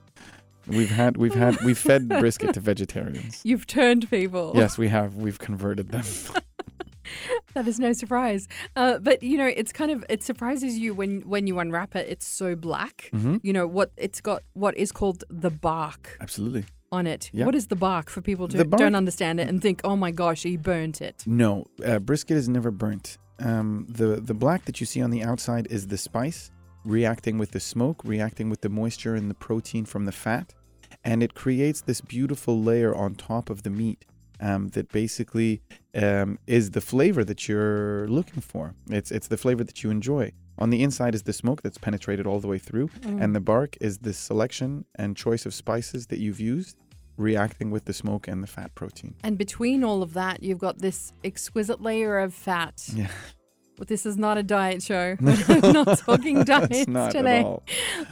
we've 0.68 0.90
had 0.90 1.16
we've 1.16 1.34
had 1.34 1.56
we've 1.64 1.78
fed 1.78 2.08
brisket 2.08 2.54
to 2.54 2.60
vegetarians 2.60 3.40
You've 3.44 3.66
turned 3.66 4.08
people. 4.10 4.52
yes 4.54 4.78
we 4.78 4.88
have 4.88 5.14
we've 5.16 5.38
converted 5.38 5.90
them 5.90 6.04
That 7.54 7.66
is 7.66 7.78
no 7.80 7.92
surprise. 7.94 8.46
Uh, 8.76 8.98
but 8.98 9.22
you 9.22 9.38
know, 9.38 9.46
it's 9.46 9.72
kind 9.72 9.90
of 9.90 10.04
it 10.10 10.22
surprises 10.22 10.78
you 10.78 10.92
when 10.94 11.22
when 11.22 11.46
you 11.46 11.58
unwrap 11.58 11.96
it. 11.96 12.06
It's 12.08 12.26
so 12.26 12.54
black. 12.54 13.08
Mhm. 13.14 13.40
You 13.42 13.52
know 13.54 13.66
what? 13.66 13.90
It's 13.96 14.20
got 14.20 14.42
what 14.52 14.76
is 14.76 14.92
called 14.92 15.24
the 15.30 15.50
bark 15.50 16.18
absolutely 16.20 16.64
on 16.92 17.06
it. 17.06 17.30
Yeah. 17.32 17.46
What 17.46 17.54
is 17.54 17.68
the 17.68 17.76
bark 17.76 18.10
for 18.10 18.20
people 18.20 18.46
who 18.46 18.62
bark- 18.64 18.78
don't 18.78 18.94
understand 18.94 19.40
it 19.40 19.48
and 19.48 19.62
think, 19.62 19.80
oh 19.84 19.96
my 19.96 20.10
gosh, 20.10 20.42
he 20.42 20.56
burnt 20.58 21.00
it. 21.00 21.24
No, 21.26 21.64
uh, 21.84 21.98
brisket 21.98 22.36
is 22.36 22.48
never 22.48 22.70
burnt. 22.70 23.16
Um, 23.38 23.86
the 23.88 24.20
the 24.20 24.34
black 24.34 24.66
that 24.66 24.78
you 24.80 24.86
see 24.86 25.00
on 25.00 25.10
the 25.10 25.22
outside 25.22 25.66
is 25.70 25.86
the 25.86 25.98
spice 25.98 26.50
reacting 26.84 27.38
with 27.38 27.52
the 27.52 27.60
smoke, 27.60 28.02
reacting 28.04 28.50
with 28.50 28.60
the 28.60 28.68
moisture 28.68 29.14
and 29.14 29.30
the 29.30 29.34
protein 29.34 29.84
from 29.86 30.04
the 30.04 30.12
fat, 30.12 30.54
and 31.08 31.22
it 31.22 31.32
creates 31.32 31.80
this 31.80 32.02
beautiful 32.02 32.60
layer 32.62 32.94
on 32.94 33.14
top 33.14 33.48
of 33.48 33.62
the 33.62 33.70
meat 33.70 34.04
um, 34.40 34.68
that 34.68 34.92
basically 34.92 35.62
um, 35.94 36.38
is 36.46 36.72
the 36.72 36.82
flavor 36.82 37.24
that 37.24 37.48
you're 37.48 38.06
looking 38.08 38.42
for. 38.42 38.74
It's 38.90 39.10
it's 39.10 39.28
the 39.28 39.38
flavor 39.38 39.64
that 39.64 39.82
you 39.82 39.90
enjoy. 39.90 40.32
On 40.58 40.68
the 40.68 40.82
inside 40.82 41.14
is 41.14 41.22
the 41.22 41.32
smoke 41.32 41.62
that's 41.62 41.78
penetrated 41.78 42.26
all 42.26 42.40
the 42.40 42.48
way 42.48 42.58
through, 42.58 42.90
and 43.04 43.34
the 43.34 43.40
bark 43.40 43.76
is 43.80 43.98
the 43.98 44.12
selection 44.12 44.84
and 44.96 45.16
choice 45.16 45.46
of 45.46 45.54
spices 45.54 46.08
that 46.08 46.18
you've 46.18 46.40
used, 46.40 46.76
reacting 47.16 47.70
with 47.70 47.86
the 47.86 47.94
smoke 47.94 48.28
and 48.28 48.42
the 48.42 48.46
fat 48.46 48.74
protein. 48.74 49.14
And 49.24 49.38
between 49.38 49.82
all 49.84 50.02
of 50.02 50.12
that, 50.14 50.42
you've 50.42 50.58
got 50.58 50.78
this 50.78 51.12
exquisite 51.24 51.80
layer 51.80 52.18
of 52.18 52.34
fat. 52.34 52.86
Yeah. 52.92 53.08
But 53.78 53.86
this 53.88 54.04
is 54.04 54.16
not 54.16 54.36
a 54.38 54.42
diet 54.42 54.82
show. 54.82 55.16
We're 55.20 55.72
not 55.72 55.98
talking 56.06 56.42
diets 56.44 56.88
not 56.88 57.12
today. 57.12 57.44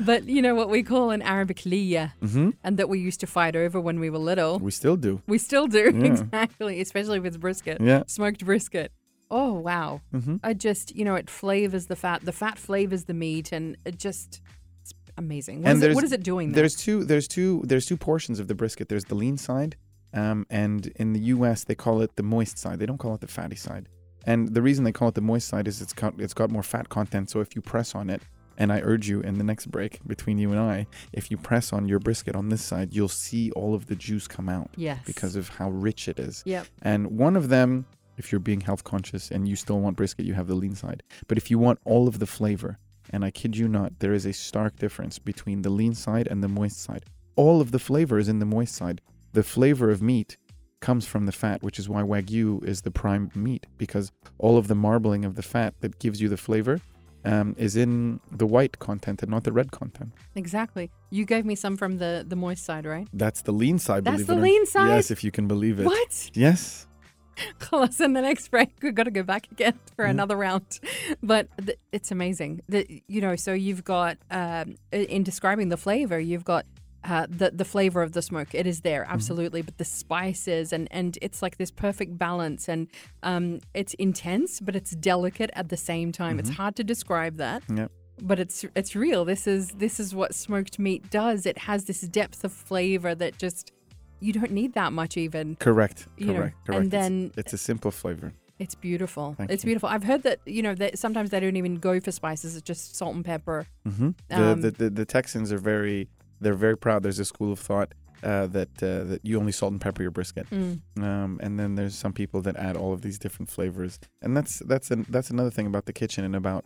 But 0.01 0.25
you 0.29 0.41
know 0.41 0.55
what 0.55 0.71
we 0.71 0.83
call 0.83 1.11
an 1.11 1.23
Arabic 1.23 1.59
liya, 1.65 2.13
hmm 2.21 2.51
and 2.63 2.77
that 2.79 2.89
we 2.89 2.99
used 3.01 3.21
to 3.21 3.27
fight 3.27 3.57
over 3.57 3.81
when 3.81 3.99
we 4.01 4.09
were 4.11 4.19
little. 4.19 4.59
We 4.61 4.71
still 4.71 4.97
do. 4.97 5.23
We 5.27 5.39
still 5.39 5.67
do, 5.67 5.91
Yeah. 5.95 6.05
exactly, 6.07 6.81
especially 6.81 7.19
with 7.21 7.41
brisket, 7.41 7.81
Yeah. 7.81 8.05
smoked 8.07 8.45
brisket. 8.45 8.93
Oh, 9.31 9.55
wow. 9.55 10.03
hmm 10.13 10.37
I 10.45 10.55
just, 10.55 10.95
you 10.95 11.05
know, 11.05 11.17
it 11.17 11.29
flavors 11.29 11.87
the 11.87 11.97
fat. 11.97 12.25
The 12.25 12.33
fat 12.33 12.59
flavors 12.59 13.05
the 13.05 13.15
meat, 13.15 13.51
and 13.51 13.77
it 13.85 13.99
just, 13.99 14.41
it's 14.83 14.95
amazing. 15.19 15.63
What, 15.63 15.71
And 15.71 15.79
is, 15.79 15.83
it, 15.85 15.95
what 15.97 16.05
is 16.05 16.13
it 16.13 16.23
doing 16.23 16.53
there? 16.53 16.63
There's 16.63 16.77
two. 16.77 17.03
There's 17.05 17.27
two. 17.27 17.63
There's 17.65 17.87
two 17.87 17.97
portions 17.97 18.39
of 18.39 18.47
the 18.47 18.55
brisket. 18.55 18.89
There's 18.89 19.07
the 19.07 19.17
lean 19.17 19.37
side, 19.37 19.75
um, 20.15 20.47
and 20.49 20.87
in 20.95 21.13
the 21.13 21.21
U.S. 21.35 21.65
they 21.65 21.75
call 21.75 22.03
it 22.03 22.15
the 22.15 22.23
moist 22.23 22.57
side. 22.57 22.79
They 22.79 22.87
don't 22.87 22.99
call 22.99 23.15
it 23.17 23.21
the 23.21 23.27
fatty 23.27 23.57
side. 23.57 23.89
And 24.27 24.53
the 24.53 24.63
reason 24.63 24.85
they 24.85 24.93
call 24.93 25.09
it 25.09 25.15
the 25.15 25.21
moist 25.21 25.49
side 25.49 25.69
is 25.69 25.81
it's 25.81 25.93
got 25.93 26.15
it's 26.19 26.35
got 26.35 26.51
more 26.51 26.63
fat 26.63 26.89
content. 26.89 27.31
So 27.31 27.41
if 27.41 27.55
you 27.55 27.63
press 27.63 27.95
on 27.95 28.11
it, 28.11 28.23
and 28.59 28.73
I 28.73 28.81
urge 28.81 29.09
you 29.09 29.21
in 29.21 29.39
the 29.39 29.45
next 29.45 29.67
break 29.67 30.01
between 30.07 30.39
you 30.39 30.51
and 30.51 30.61
I, 30.61 30.87
if 31.13 31.31
you 31.31 31.37
press 31.37 31.73
on 31.73 31.89
your 31.89 31.99
brisket 31.99 32.35
on 32.35 32.49
this 32.49 32.63
side, 32.63 32.95
you'll 32.95 33.09
see 33.09 33.51
all 33.53 33.75
of 33.75 33.87
the 33.87 33.97
juice 33.97 34.27
come 34.27 34.49
out 34.49 34.71
yes. 34.77 34.99
because 35.05 35.37
of 35.37 35.49
how 35.49 35.71
rich 35.71 36.09
it 36.09 36.19
is. 36.19 36.43
Yep. 36.47 36.67
And 36.83 37.19
one 37.19 37.37
of 37.37 37.49
them, 37.49 37.87
if 38.17 38.33
you're 38.33 38.39
being 38.39 38.61
health 38.61 38.85
conscious 38.85 39.31
and 39.31 39.47
you 39.47 39.57
still 39.57 39.81
want 39.81 39.97
brisket, 39.97 40.25
you 40.25 40.35
have 40.35 40.47
the 40.47 40.55
lean 40.55 40.75
side. 40.75 41.03
But 41.29 41.39
if 41.39 41.51
you 41.51 41.59
want 41.59 41.79
all 41.85 42.09
of 42.09 42.19
the 42.19 42.27
flavor, 42.27 42.79
and 43.11 43.25
I 43.25 43.31
kid 43.31 43.57
you 43.57 43.69
not, 43.69 43.99
there 44.01 44.15
is 44.15 44.27
a 44.27 44.33
stark 44.33 44.77
difference 44.77 45.19
between 45.19 45.63
the 45.63 45.71
lean 45.71 45.95
side 45.95 46.27
and 46.29 46.43
the 46.43 46.49
moist 46.49 46.83
side. 46.83 47.05
All 47.37 47.61
of 47.61 47.71
the 47.71 47.79
flavor 47.79 48.19
is 48.19 48.29
in 48.29 48.39
the 48.39 48.47
moist 48.47 48.75
side. 48.75 49.01
The 49.33 49.43
flavor 49.43 49.91
of 49.91 50.01
meat 50.01 50.39
comes 50.81 51.07
from 51.07 51.27
the 51.27 51.33
fat, 51.33 51.63
which 51.63 51.79
is 51.79 51.89
why 51.89 52.03
Wagyu 52.03 52.63
is 52.65 52.83
the 52.83 52.91
prime 52.91 53.31
meat, 53.35 53.67
because 53.79 54.13
all 54.39 54.57
of 54.59 54.69
the 54.69 54.75
marbling 54.75 55.25
of 55.25 55.35
the 55.35 55.43
fat 55.43 55.75
that 55.81 55.99
gives 55.99 56.21
you 56.21 56.29
the 56.29 56.37
flavor 56.37 56.81
um, 57.25 57.55
is 57.59 57.77
in 57.77 58.21
the 58.31 58.47
white 58.47 58.79
content 58.79 59.23
and 59.23 59.31
not 59.31 59.45
the 59.45 59.53
red 59.53 59.73
content. 59.73 60.13
Exactly. 60.35 60.91
You 61.11 61.25
gave 61.25 61.45
me 61.45 61.55
some 61.55 61.77
from 61.77 61.99
the 61.99 62.25
the 62.29 62.37
moist 62.37 62.65
side, 62.65 62.87
right? 62.87 63.09
That's 63.13 63.43
the 63.43 63.53
lean 63.53 63.79
side. 63.79 64.05
That's 64.05 64.23
believe 64.23 64.27
the 64.29 64.33
it 64.35 64.39
or- 64.39 64.43
lean 64.43 64.67
side? 64.67 64.89
Yes, 64.89 65.11
if 65.11 65.25
you 65.25 65.31
can 65.31 65.49
believe 65.49 65.81
it. 65.81 65.87
What? 65.87 66.31
Yes. 66.35 66.87
Let's 67.73 68.01
in 68.01 68.13
the 68.15 68.23
next 68.23 68.49
break. 68.51 68.71
We've 68.83 68.95
got 68.95 69.05
to 69.05 69.11
go 69.11 69.23
back 69.23 69.49
again 69.53 69.75
for 69.95 70.05
Mhm. 70.07 70.11
another 70.11 70.37
round. 70.37 70.81
But 71.23 71.49
th- 71.59 71.79
it's 71.93 72.11
amazing. 72.11 72.63
The, 72.69 73.03
you 73.09 73.21
know, 73.21 73.37
so 73.37 73.53
you've 73.53 73.85
got, 73.85 74.17
um, 74.31 74.77
in 74.91 75.23
describing 75.23 75.69
the 75.69 75.77
flavor, 75.77 76.19
you've 76.19 76.45
got 76.45 76.65
uh, 77.09 77.27
the, 77.29 77.51
the 77.51 77.65
flavor 77.65 78.03
of 78.03 78.13
the 78.13 78.23
smoke. 78.23 78.55
It 78.55 78.67
is 78.67 78.81
there, 78.81 79.07
absolutely. 79.09 79.63
But 79.63 79.79
the 79.79 79.85
spices, 79.85 80.73
and, 80.73 80.89
and 80.91 81.19
it's 81.23 81.43
like 81.43 81.57
this 81.57 81.71
perfect 81.71 82.19
balance. 82.19 82.69
And 82.69 82.89
um, 83.23 83.61
it's 83.75 83.95
intense, 83.95 84.61
but 84.61 84.75
it's 84.75 84.91
delicate 84.93 85.51
at 85.55 85.69
the 85.69 85.77
same 85.77 86.13
time. 86.13 86.39
It's 86.39 86.51
hard 86.51 86.77
to 86.77 86.85
describe 86.85 87.37
that. 87.37 87.63
Yep. 87.73 87.91
But 88.23 88.39
it's 88.41 88.65
it's 88.75 88.97
real. 88.97 89.27
This 89.27 89.47
is 89.47 89.69
this 89.73 90.01
is 90.01 90.15
what 90.15 90.35
smoked 90.35 90.79
meat 90.79 91.11
does. 91.11 91.45
It 91.45 91.59
has 91.59 91.85
this 91.85 92.01
depth 92.01 92.45
of 92.45 92.53
flavor 92.53 93.15
that 93.15 93.37
just 93.37 93.73
you 94.21 94.33
don't 94.33 94.53
need 94.53 94.73
that 94.73 94.93
much 94.93 95.19
even. 95.19 95.57
Correct. 95.57 96.09
You 96.17 96.29
know, 96.29 96.33
correct. 96.35 96.55
and 96.57 96.67
correct. 96.67 96.87
It's- 96.87 97.03
then- 97.03 97.33
it's, 97.37 97.53
a 97.53 97.59
simple 97.59 97.91
flavor. 97.91 98.33
It's 98.59 98.75
beautiful. 98.75 99.35
Thank 99.37 99.51
it's 99.51 99.65
you. 99.65 99.69
beautiful. 99.69 99.91
I've 99.91 100.05
heard 100.05 100.23
that 100.23 100.41
you 100.47 100.63
know 100.63 100.75
that 100.77 100.99
sometimes 100.99 101.29
they 101.29 101.41
don't 101.41 101.57
even 101.57 101.75
go 101.77 102.01
for 102.01 102.11
spices. 102.11 102.57
It's 102.57 102.65
just 102.65 102.97
salt 102.97 103.15
and 103.15 103.23
pepper. 103.25 103.67
hmm 103.85 104.11
Um, 104.31 104.63
the, 104.63 104.71
the, 104.71 104.71
the 104.71 104.91
the 104.91 105.05
Texans 105.05 105.53
are 105.53 105.59
very 105.59 106.09
they're 106.41 106.55
very 106.55 106.77
proud. 106.77 107.03
There's 107.03 107.19
a 107.19 107.25
school 107.25 107.53
of 107.53 107.59
thought 107.59 107.93
uh, 108.23 108.47
that 108.49 108.83
uh, 108.83 109.05
that 109.05 109.21
you 109.23 109.39
only 109.39 109.53
salt 109.53 109.73
and 109.73 109.81
pepper 109.81 110.03
your 110.03 110.11
brisket. 110.11 110.49
Mm. 110.51 110.81
Um, 110.99 111.41
and 111.43 111.59
then 111.59 111.75
there's 111.75 111.95
some 111.95 112.13
people 112.13 112.41
that 112.43 112.57
add 112.57 112.77
all 112.77 112.93
of 112.93 113.03
these 113.03 113.19
different 113.19 113.51
flavors, 113.51 113.99
and 114.23 114.37
that's 114.37 114.61
that's 114.61 114.91
an, 114.91 115.07
that's 115.09 115.31
another 115.31 115.51
thing 115.51 115.67
about 115.67 115.87
the 115.87 115.93
kitchen 115.93 116.25
and 116.25 116.35
about 116.35 116.65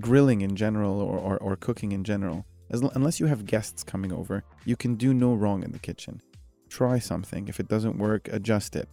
grilling 0.00 0.42
in 0.42 0.54
general 0.54 1.00
or, 1.00 1.18
or, 1.18 1.36
or 1.38 1.56
cooking 1.56 1.92
in 1.92 2.04
general. 2.04 2.44
As, 2.70 2.82
l- 2.82 2.92
unless 2.94 3.18
you 3.20 3.26
have 3.26 3.46
guests 3.46 3.82
coming 3.82 4.12
over, 4.12 4.44
you 4.66 4.76
can 4.76 4.96
do 4.96 5.14
no 5.14 5.34
wrong 5.34 5.62
in 5.62 5.72
the 5.72 5.78
kitchen. 5.78 6.20
Try 6.68 6.98
something. 6.98 7.48
If 7.48 7.60
it 7.60 7.68
doesn't 7.68 7.96
work, 7.96 8.28
adjust 8.30 8.76
it. 8.76 8.88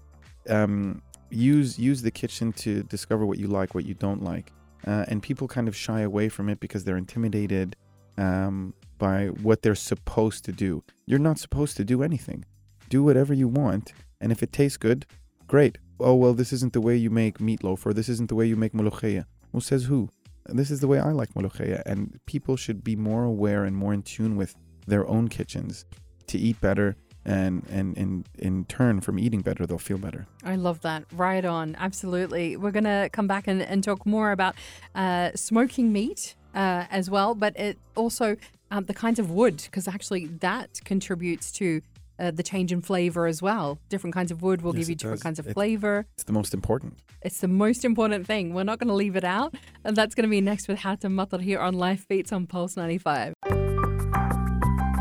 Um, 0.50 1.02
use 1.30 1.78
use 1.78 2.02
the 2.02 2.12
kitchen 2.12 2.54
to 2.54 2.84
discover 2.84 3.26
what 3.26 3.38
you 3.40 3.48
like, 3.48 3.76
what 3.76 3.86
you 3.86 3.94
don't 3.94 4.24
like. 4.24 4.52
Uh, 4.88 5.04
and 5.08 5.22
people 5.22 5.48
kind 5.48 5.68
of 5.68 5.76
shy 5.76 6.02
away 6.02 6.30
from 6.30 6.48
it 6.48 6.60
because 6.60 6.84
they're 6.84 6.98
intimidated 6.98 7.76
um, 8.18 8.74
by 8.98 9.28
what 9.28 9.62
they're 9.62 9.76
supposed 9.76 10.46
to 10.46 10.52
do. 10.52 10.84
You're 11.06 11.20
not 11.20 11.40
supposed 11.40 11.78
to 11.78 11.84
do 11.84 12.04
anything. 12.04 12.46
Do 12.90 13.04
whatever 13.04 13.34
you 13.34 13.48
want, 13.48 13.94
and 14.22 14.32
if 14.32 14.44
it 14.44 14.52
tastes 14.52 14.78
good, 14.78 15.06
great. 15.48 15.78
Oh 16.00 16.16
well, 16.16 16.34
this 16.34 16.52
isn't 16.54 16.74
the 16.74 16.82
way 16.82 16.96
you 16.96 17.10
make 17.10 17.40
meatloaf, 17.40 17.86
or 17.86 17.94
this 17.94 18.10
isn't 18.10 18.30
the 18.30 18.36
way 18.36 18.46
you 18.46 18.56
make 18.56 18.74
molokhia. 18.74 19.26
Well, 19.52 19.62
says 19.62 19.86
who? 19.86 20.10
This 20.48 20.70
is 20.70 20.80
the 20.80 20.88
way 20.88 21.00
I 21.00 21.12
like 21.12 21.34
molokhia, 21.34 21.82
and 21.86 22.20
people 22.26 22.56
should 22.56 22.84
be 22.84 22.96
more 22.96 23.24
aware 23.24 23.64
and 23.64 23.76
more 23.76 23.94
in 23.94 24.04
tune 24.04 24.36
with 24.36 24.56
their 24.86 25.08
own 25.08 25.28
kitchens 25.28 25.86
to 26.28 26.38
eat 26.38 26.62
better, 26.62 26.96
and 27.26 27.66
and 27.72 27.98
in 27.98 28.26
in 28.38 28.66
turn 28.66 29.02
from 29.02 29.18
eating 29.18 29.42
better, 29.42 29.66
they'll 29.66 29.78
feel 29.78 29.98
better. 29.98 30.28
I 30.44 30.56
love 30.56 30.82
that. 30.82 31.06
Right 31.12 31.44
on. 31.44 31.76
Absolutely. 31.80 32.58
We're 32.58 32.72
to 32.72 33.10
come 33.12 33.28
back 33.28 33.48
and, 33.48 33.62
and 33.62 33.84
talk 33.84 34.06
more 34.06 34.32
about 34.32 34.56
uh, 34.94 35.32
smoking 35.36 35.92
meat 35.92 36.36
uh, 36.54 36.86
as 36.92 37.10
well, 37.10 37.34
but 37.34 37.58
it 37.58 37.80
also 37.96 38.38
um, 38.76 38.86
the 38.86 38.94
kinds 38.94 39.20
of 39.20 39.32
wood, 39.32 39.58
because 39.66 39.88
actually 39.88 40.26
that 40.28 40.82
contributes 40.84 41.52
to 41.54 41.82
uh, 42.20 42.32
the 42.32 42.44
change 42.44 42.72
in 42.72 42.82
flavor 42.82 43.26
as 43.28 43.42
well. 43.42 43.78
Different 43.90 44.14
kinds 44.14 44.32
of 44.32 44.42
wood 44.42 44.62
will 44.62 44.74
Yes, 44.76 44.82
give 44.84 44.90
you 44.90 44.96
different 44.96 45.20
does. 45.20 45.24
kinds 45.24 45.40
of 45.40 45.48
It- 45.48 45.54
flavor. 45.54 46.06
It's 46.16 46.24
the 46.24 46.34
most 46.34 46.54
important. 46.54 47.00
It's 47.22 47.40
the 47.42 47.48
most 47.48 47.84
important 47.84 48.28
thing. 48.28 48.54
We're 48.54 48.64
not 48.64 48.78
going 48.80 48.88
to 48.90 48.94
leave 48.94 49.16
it 49.16 49.24
out. 49.24 49.56
And 49.84 49.96
that's 49.96 50.14
going 50.16 50.24
to 50.24 50.30
be 50.30 50.42
next 50.42 50.68
with 50.68 50.80
Hatem 50.80 51.14
Matar 51.20 51.42
here 51.42 51.60
on 51.60 51.74
Life 51.74 52.08
Beats 52.08 52.32
on 52.32 52.46
Pulse 52.48 52.78
95. 52.78 53.34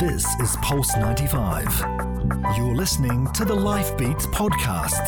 This 0.01 0.25
is 0.41 0.57
Pulse 0.63 0.95
95. 0.97 1.67
You're 2.57 2.75
listening 2.75 3.31
to 3.33 3.45
the 3.45 3.55
Life 3.55 3.97
Beats 3.97 4.27
podcast. 4.29 5.05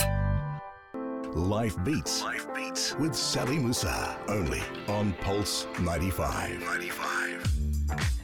Life 1.34 1.76
Beats. 1.84 2.22
Life 2.22 2.46
Beats 2.54 2.94
with 2.98 3.14
Sally 3.14 3.58
Musa. 3.58 4.16
Only 4.28 4.62
on 4.88 5.12
Pulse 5.14 5.66
95. 5.80 6.60
95. 6.60 8.15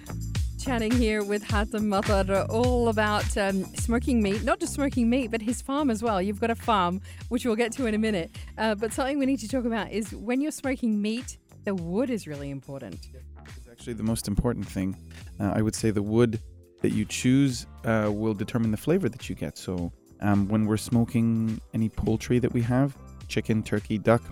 Chatting 0.62 0.92
here 0.92 1.24
with 1.24 1.42
Hatem 1.42 1.88
Matar 1.88 2.46
all 2.48 2.88
about 2.88 3.36
um, 3.36 3.64
smoking 3.74 4.22
meat, 4.22 4.44
not 4.44 4.60
just 4.60 4.74
smoking 4.74 5.10
meat, 5.10 5.32
but 5.32 5.42
his 5.42 5.60
farm 5.60 5.90
as 5.90 6.04
well. 6.04 6.22
You've 6.22 6.38
got 6.38 6.50
a 6.50 6.54
farm, 6.54 7.00
which 7.30 7.44
we'll 7.44 7.56
get 7.56 7.72
to 7.72 7.86
in 7.86 7.94
a 7.94 7.98
minute. 7.98 8.30
Uh, 8.56 8.76
but 8.76 8.92
something 8.92 9.18
we 9.18 9.26
need 9.26 9.40
to 9.40 9.48
talk 9.48 9.64
about 9.64 9.90
is 9.90 10.12
when 10.12 10.40
you're 10.40 10.52
smoking 10.52 11.02
meat, 11.02 11.36
the 11.64 11.74
wood 11.74 12.10
is 12.10 12.28
really 12.28 12.50
important. 12.50 13.08
It's 13.56 13.68
actually 13.68 13.94
the 13.94 14.04
most 14.04 14.28
important 14.28 14.64
thing. 14.64 14.96
Uh, 15.40 15.52
I 15.52 15.62
would 15.62 15.74
say 15.74 15.90
the 15.90 16.02
wood 16.02 16.38
that 16.80 16.90
you 16.90 17.06
choose 17.06 17.66
uh, 17.84 18.08
will 18.12 18.34
determine 18.34 18.70
the 18.70 18.76
flavor 18.76 19.08
that 19.08 19.28
you 19.28 19.34
get. 19.34 19.58
So 19.58 19.92
um, 20.20 20.46
when 20.46 20.66
we're 20.66 20.76
smoking 20.76 21.60
any 21.74 21.88
poultry 21.88 22.38
that 22.38 22.52
we 22.52 22.62
have, 22.62 22.96
chicken, 23.26 23.64
turkey, 23.64 23.98
duck, 23.98 24.22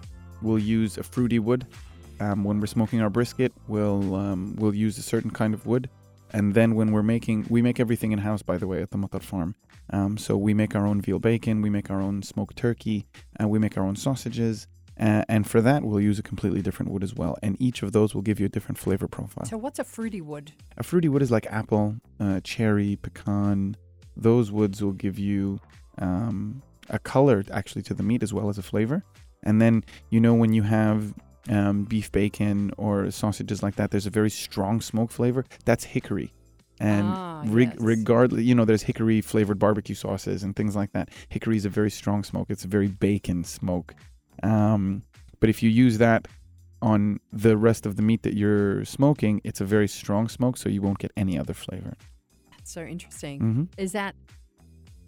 we'll 0.42 0.60
use 0.60 0.96
a 0.96 1.02
fruity 1.02 1.40
wood. 1.40 1.66
Um, 2.20 2.44
when 2.44 2.60
we're 2.60 2.66
smoking 2.66 3.00
our 3.00 3.10
brisket, 3.10 3.52
we'll 3.66 4.14
um, 4.14 4.54
we'll 4.56 4.74
use 4.74 4.96
a 4.98 5.02
certain 5.02 5.30
kind 5.30 5.54
of 5.54 5.66
wood. 5.66 5.88
And 6.32 6.54
then 6.54 6.74
when 6.74 6.92
we're 6.92 7.02
making, 7.02 7.46
we 7.48 7.62
make 7.62 7.80
everything 7.80 8.12
in 8.12 8.18
house, 8.20 8.42
by 8.42 8.56
the 8.56 8.66
way, 8.66 8.82
at 8.82 8.90
the 8.90 8.98
Matar 8.98 9.22
farm. 9.22 9.54
Um, 9.92 10.16
so 10.16 10.36
we 10.36 10.54
make 10.54 10.74
our 10.76 10.86
own 10.86 11.00
veal 11.00 11.18
bacon, 11.18 11.62
we 11.62 11.70
make 11.70 11.90
our 11.90 12.00
own 12.00 12.22
smoked 12.22 12.56
turkey, 12.56 13.06
and 13.36 13.50
we 13.50 13.58
make 13.58 13.76
our 13.76 13.84
own 13.84 13.96
sausages. 13.96 14.66
Uh, 14.98 15.24
and 15.28 15.48
for 15.48 15.60
that, 15.62 15.82
we'll 15.82 16.00
use 16.00 16.18
a 16.18 16.22
completely 16.22 16.60
different 16.60 16.92
wood 16.92 17.02
as 17.02 17.14
well. 17.14 17.36
And 17.42 17.56
each 17.60 17.82
of 17.82 17.92
those 17.92 18.14
will 18.14 18.22
give 18.22 18.38
you 18.38 18.46
a 18.46 18.48
different 18.50 18.78
flavor 18.78 19.08
profile. 19.08 19.46
So, 19.46 19.56
what's 19.56 19.78
a 19.78 19.84
fruity 19.84 20.20
wood? 20.20 20.52
A 20.76 20.82
fruity 20.82 21.08
wood 21.08 21.22
is 21.22 21.30
like 21.30 21.46
apple, 21.46 21.96
uh, 22.20 22.40
cherry, 22.44 22.96
pecan. 23.00 23.76
Those 24.16 24.52
woods 24.52 24.82
will 24.82 24.92
give 24.92 25.18
you 25.18 25.58
um, 25.98 26.62
a 26.90 26.98
color 26.98 27.42
actually 27.50 27.82
to 27.82 27.94
the 27.94 28.02
meat 28.02 28.22
as 28.22 28.34
well 28.34 28.50
as 28.50 28.58
a 28.58 28.62
flavor. 28.62 29.02
And 29.42 29.60
then, 29.60 29.84
you 30.10 30.20
know, 30.20 30.34
when 30.34 30.52
you 30.52 30.62
have 30.62 31.14
um, 31.48 31.84
beef 31.84 32.10
bacon 32.12 32.72
or 32.76 33.10
sausages 33.10 33.62
like 33.62 33.76
that, 33.76 33.90
there's 33.90 34.06
a 34.06 34.10
very 34.10 34.30
strong 34.30 34.80
smoke 34.80 35.10
flavor. 35.10 35.44
That's 35.64 35.84
hickory. 35.84 36.32
And 36.78 37.14
Ah, 37.16 37.42
reg- 37.46 37.74
yes. 37.74 37.76
regardless, 37.80 38.42
you 38.44 38.54
know, 38.54 38.64
there's 38.64 38.82
hickory 38.82 39.20
flavored 39.20 39.58
barbecue 39.58 39.94
sauces 39.94 40.42
and 40.42 40.56
things 40.56 40.74
like 40.76 40.92
that. 40.92 41.10
Hickory 41.28 41.56
is 41.56 41.64
a 41.64 41.68
very 41.68 41.90
strong 41.90 42.24
smoke. 42.24 42.46
It's 42.50 42.64
a 42.64 42.68
very 42.68 42.88
bacon 42.88 43.44
smoke. 43.44 43.94
Um, 44.42 45.02
but 45.40 45.50
if 45.50 45.62
you 45.62 45.68
use 45.70 45.98
that 45.98 46.26
on 46.82 47.20
the 47.32 47.56
rest 47.58 47.84
of 47.84 47.96
the 47.96 48.02
meat 48.02 48.22
that 48.22 48.34
you're 48.34 48.84
smoking, 48.86 49.40
it's 49.44 49.60
a 49.60 49.64
very 49.66 49.88
strong 49.88 50.28
smoke, 50.28 50.56
so 50.56 50.68
you 50.70 50.80
won't 50.80 50.98
get 50.98 51.12
any 51.16 51.38
other 51.38 51.52
flavor. 51.52 51.94
That's 52.56 52.72
so 52.72 52.82
interesting. 52.82 53.38
hmm 53.40 53.64
Is 53.76 53.92
that 53.92 54.14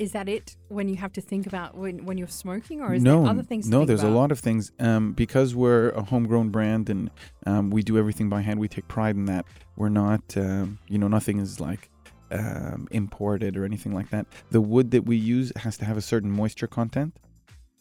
is 0.02 0.10
that 0.12 0.28
it 0.28 0.56
when 0.68 0.88
you 0.88 0.96
have 0.96 1.12
to 1.12 1.20
think 1.20 1.46
about 1.46 1.76
when, 1.76 2.04
when 2.04 2.18
you're 2.18 2.26
smoking, 2.26 2.80
or 2.80 2.92
is 2.92 3.02
no, 3.02 3.22
there 3.22 3.30
other 3.30 3.42
things? 3.44 3.66
To 3.66 3.70
no, 3.70 3.84
there's 3.84 4.02
about? 4.02 4.12
a 4.12 4.16
lot 4.16 4.32
of 4.32 4.40
things. 4.40 4.72
Um, 4.80 5.12
because 5.12 5.54
we're 5.54 5.90
a 5.90 6.02
homegrown 6.02 6.48
brand 6.50 6.90
and 6.90 7.08
um, 7.46 7.70
we 7.70 7.82
do 7.82 7.96
everything 7.96 8.28
by 8.28 8.40
hand. 8.40 8.58
We 8.58 8.66
take 8.66 8.88
pride 8.88 9.14
in 9.14 9.26
that. 9.26 9.46
We're 9.76 9.90
not, 9.90 10.36
um, 10.36 10.78
you 10.88 10.98
know, 10.98 11.06
nothing 11.06 11.38
is 11.38 11.60
like 11.60 11.88
um, 12.32 12.88
imported 12.90 13.56
or 13.56 13.64
anything 13.64 13.94
like 13.94 14.10
that. 14.10 14.26
The 14.50 14.60
wood 14.60 14.90
that 14.90 15.06
we 15.06 15.16
use 15.16 15.52
has 15.56 15.76
to 15.78 15.84
have 15.84 15.96
a 15.96 16.02
certain 16.02 16.32
moisture 16.32 16.66
content. 16.66 17.16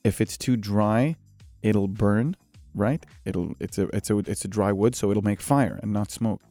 If 0.04 0.22
it's 0.22 0.38
too 0.38 0.56
dry, 0.56 1.16
it'll 1.64 1.88
burn. 1.88 2.38
Right? 2.76 3.04
It'll 3.26 3.56
it's 3.60 3.78
a 3.80 3.88
it's 3.88 4.10
a 4.12 4.20
it's 4.20 4.46
a 4.46 4.48
dry 4.48 4.72
wood, 4.72 4.96
so 4.96 5.10
it'll 5.10 5.24
make 5.24 5.42
fire 5.42 5.80
and 5.82 5.92
not 5.92 6.12
smoke. 6.12 6.42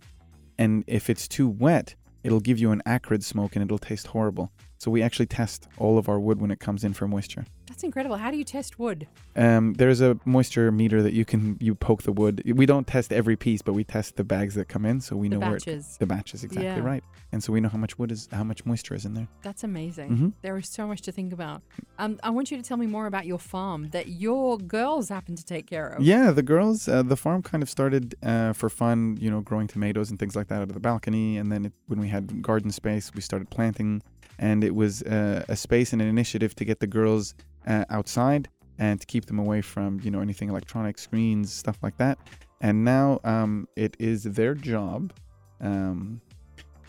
And 0.59 0.85
if 0.87 1.09
it's 1.09 1.29
too 1.29 1.49
wet, 1.49 1.95
it'll 2.25 2.41
give 2.41 2.59
you 2.59 2.73
an 2.73 2.83
acrid 2.85 3.25
smoke 3.25 3.55
and 3.57 3.65
it'll 3.65 3.79
taste 3.79 4.09
horrible. 4.09 4.53
So 4.81 4.91
we 4.91 5.03
actually 5.03 5.27
test 5.27 5.69
all 5.77 5.99
of 5.99 6.09
our 6.09 6.19
wood 6.19 6.41
when 6.41 6.51
it 6.51 6.59
comes 6.59 6.85
in 6.85 6.95
for 6.95 7.07
moisture. 7.07 7.45
That's 7.67 7.83
incredible. 7.85 8.17
How 8.17 8.31
do 8.31 8.39
you 8.39 8.45
test 8.45 8.79
wood? 8.79 9.07
Um, 9.37 9.75
there's 9.75 10.01
a 10.01 10.19
moisture 10.25 10.73
meter 10.73 11.03
that 11.03 11.13
you 11.13 11.27
can 11.27 11.59
you 11.61 11.75
poke 11.75 12.03
the 12.05 12.13
wood. 12.13 12.43
We 12.57 12.65
don't 12.65 12.87
test 12.87 13.13
every 13.13 13.37
piece, 13.37 13.61
but 13.61 13.75
we 13.75 13.85
test 13.85 14.17
the 14.17 14.25
bags 14.25 14.55
that 14.55 14.69
come 14.69 14.87
in, 14.87 15.03
so 15.03 15.17
we 15.17 15.29
The 15.29 15.35
know 15.35 15.41
where 15.41 15.57
it, 15.57 15.67
batches. 15.67 15.99
the 15.99 16.07
batches 16.07 16.45
exactly 16.45 16.65
Yeah. 16.81 16.81
right, 16.81 17.05
and 17.31 17.45
so 17.45 17.53
we 17.53 17.61
know 17.61 17.69
how 17.69 17.77
much 17.77 17.99
wood 17.99 18.11
is 18.11 18.27
how 18.33 18.43
much 18.43 18.65
moisture 18.65 18.95
is 18.95 19.05
in 19.05 19.13
there. 19.13 19.29
That's 19.43 19.63
amazing. 19.65 20.17
Mhm. 20.17 20.33
There 20.41 20.57
is 20.57 20.67
so 20.67 20.87
much 20.87 21.03
to 21.03 21.13
think 21.13 21.35
about. 21.35 21.61
Um, 21.99 22.19
I 22.23 22.31
want 22.31 22.51
you 22.51 22.57
to 22.57 22.63
tell 22.63 22.79
me 22.79 22.87
more 22.87 23.07
about 23.07 23.27
your 23.27 23.39
farm 23.39 23.91
that 23.91 24.09
your 24.09 24.57
girls 24.57 25.11
happen 25.11 25.37
to 25.37 25.45
take 25.45 25.67
care 25.67 25.89
of. 25.89 26.03
Yeah, 26.03 26.31
the 26.31 26.43
girls, 26.43 26.89
uh, 26.89 27.03
the 27.03 27.17
farm 27.19 27.43
kind 27.43 27.63
of 27.63 27.69
started 27.69 28.15
uh, 28.23 28.55
for 28.55 28.71
fun, 28.71 29.19
you 29.21 29.31
know, 29.31 29.43
growing 29.43 29.67
tomatoes 29.67 30.09
and 30.11 30.19
things 30.19 30.35
like 30.35 30.49
that 30.49 30.57
out 30.63 30.69
of 30.69 30.75
the 30.75 30.81
balcony, 30.81 31.37
and 31.37 31.53
then 31.53 31.67
it, 31.67 31.73
when 31.87 32.01
we 32.01 32.09
had 32.09 32.41
garden 32.41 32.71
space, 32.71 33.13
we 33.15 33.21
started 33.21 33.51
planting, 33.51 34.03
and 34.41 34.65
it 34.65 34.75
was 34.75 35.03
uh, 35.03 35.45
a 35.49 35.55
space 35.55 35.93
and 35.93 36.03
an 36.03 36.09
initiative 36.09 36.55
to 36.57 36.65
get 36.65 36.81
the 36.81 36.87
girls 36.87 37.35
uh, 37.69 37.85
outside 37.91 38.49
and 38.79 38.99
to 39.01 39.07
keep 39.07 39.27
them 39.27 39.39
away 39.39 39.61
from 39.61 40.01
you 40.03 40.11
know 40.11 40.21
anything 40.21 40.49
electronic 40.49 40.99
screens 40.99 41.53
stuff 41.53 41.79
like 41.83 41.97
that. 41.99 42.19
And 42.63 42.85
now 42.85 43.21
um, 43.25 43.69
it 43.77 43.97
is 43.99 44.25
their 44.25 44.55
job 44.55 45.13
um, 45.61 46.21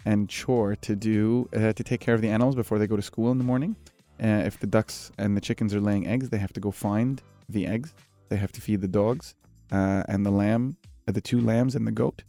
and 0.06 0.28
chore 0.28 0.76
to 0.78 0.96
do 0.96 1.48
uh, 1.56 1.74
to 1.74 1.84
take 1.84 2.00
care 2.00 2.16
of 2.16 2.22
the 2.22 2.30
animals 2.30 2.56
before 2.56 2.80
they 2.80 2.88
go 2.88 2.96
to 2.96 3.02
school 3.02 3.32
in 3.32 3.38
the 3.38 3.44
morning. 3.44 3.76
Uh, 4.24 4.44
if 4.46 4.60
the 4.60 4.68
ducks 4.68 5.12
and 5.18 5.36
the 5.36 5.42
chickens 5.42 5.74
are 5.74 5.82
laying 5.82 6.08
eggs 6.08 6.30
they 6.30 6.38
have 6.38 6.54
to 6.54 6.60
go 6.60 6.72
find 6.72 7.22
the 7.50 7.68
eggs. 7.68 7.94
They 8.30 8.38
have 8.38 8.54
to 8.54 8.62
feed 8.62 8.80
the 8.80 8.88
dogs 8.88 9.36
uh, 9.74 10.04
and 10.08 10.26
the 10.26 10.32
lamb 10.32 10.78
uh, 11.08 11.12
the 11.12 11.20
two 11.20 11.42
lambs 11.42 11.76
and 11.76 11.86
the 11.86 11.92
goat 11.92 12.24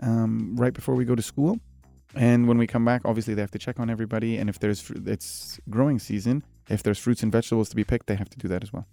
um, 0.00 0.54
right 0.56 0.72
before 0.72 0.94
we 0.94 1.04
go 1.04 1.16
to 1.16 1.22
school 1.22 1.58
and 2.14 2.48
when 2.48 2.58
we 2.58 2.66
come 2.66 2.84
back 2.84 3.02
obviously 3.04 3.34
they 3.34 3.40
have 3.42 3.50
to 3.50 3.58
check 3.58 3.78
on 3.78 3.90
everybody 3.90 4.36
and 4.38 4.48
if 4.48 4.58
there's 4.58 4.90
it's 5.06 5.60
growing 5.68 5.98
season 5.98 6.42
if 6.68 6.82
there's 6.82 6.98
fruits 6.98 7.22
and 7.22 7.30
vegetables 7.32 7.68
to 7.68 7.76
be 7.76 7.84
picked 7.84 8.06
they 8.06 8.14
have 8.16 8.28
to 8.30 8.38
do 8.38 8.48
that 8.48 8.62
as 8.62 8.72
well 8.72 8.86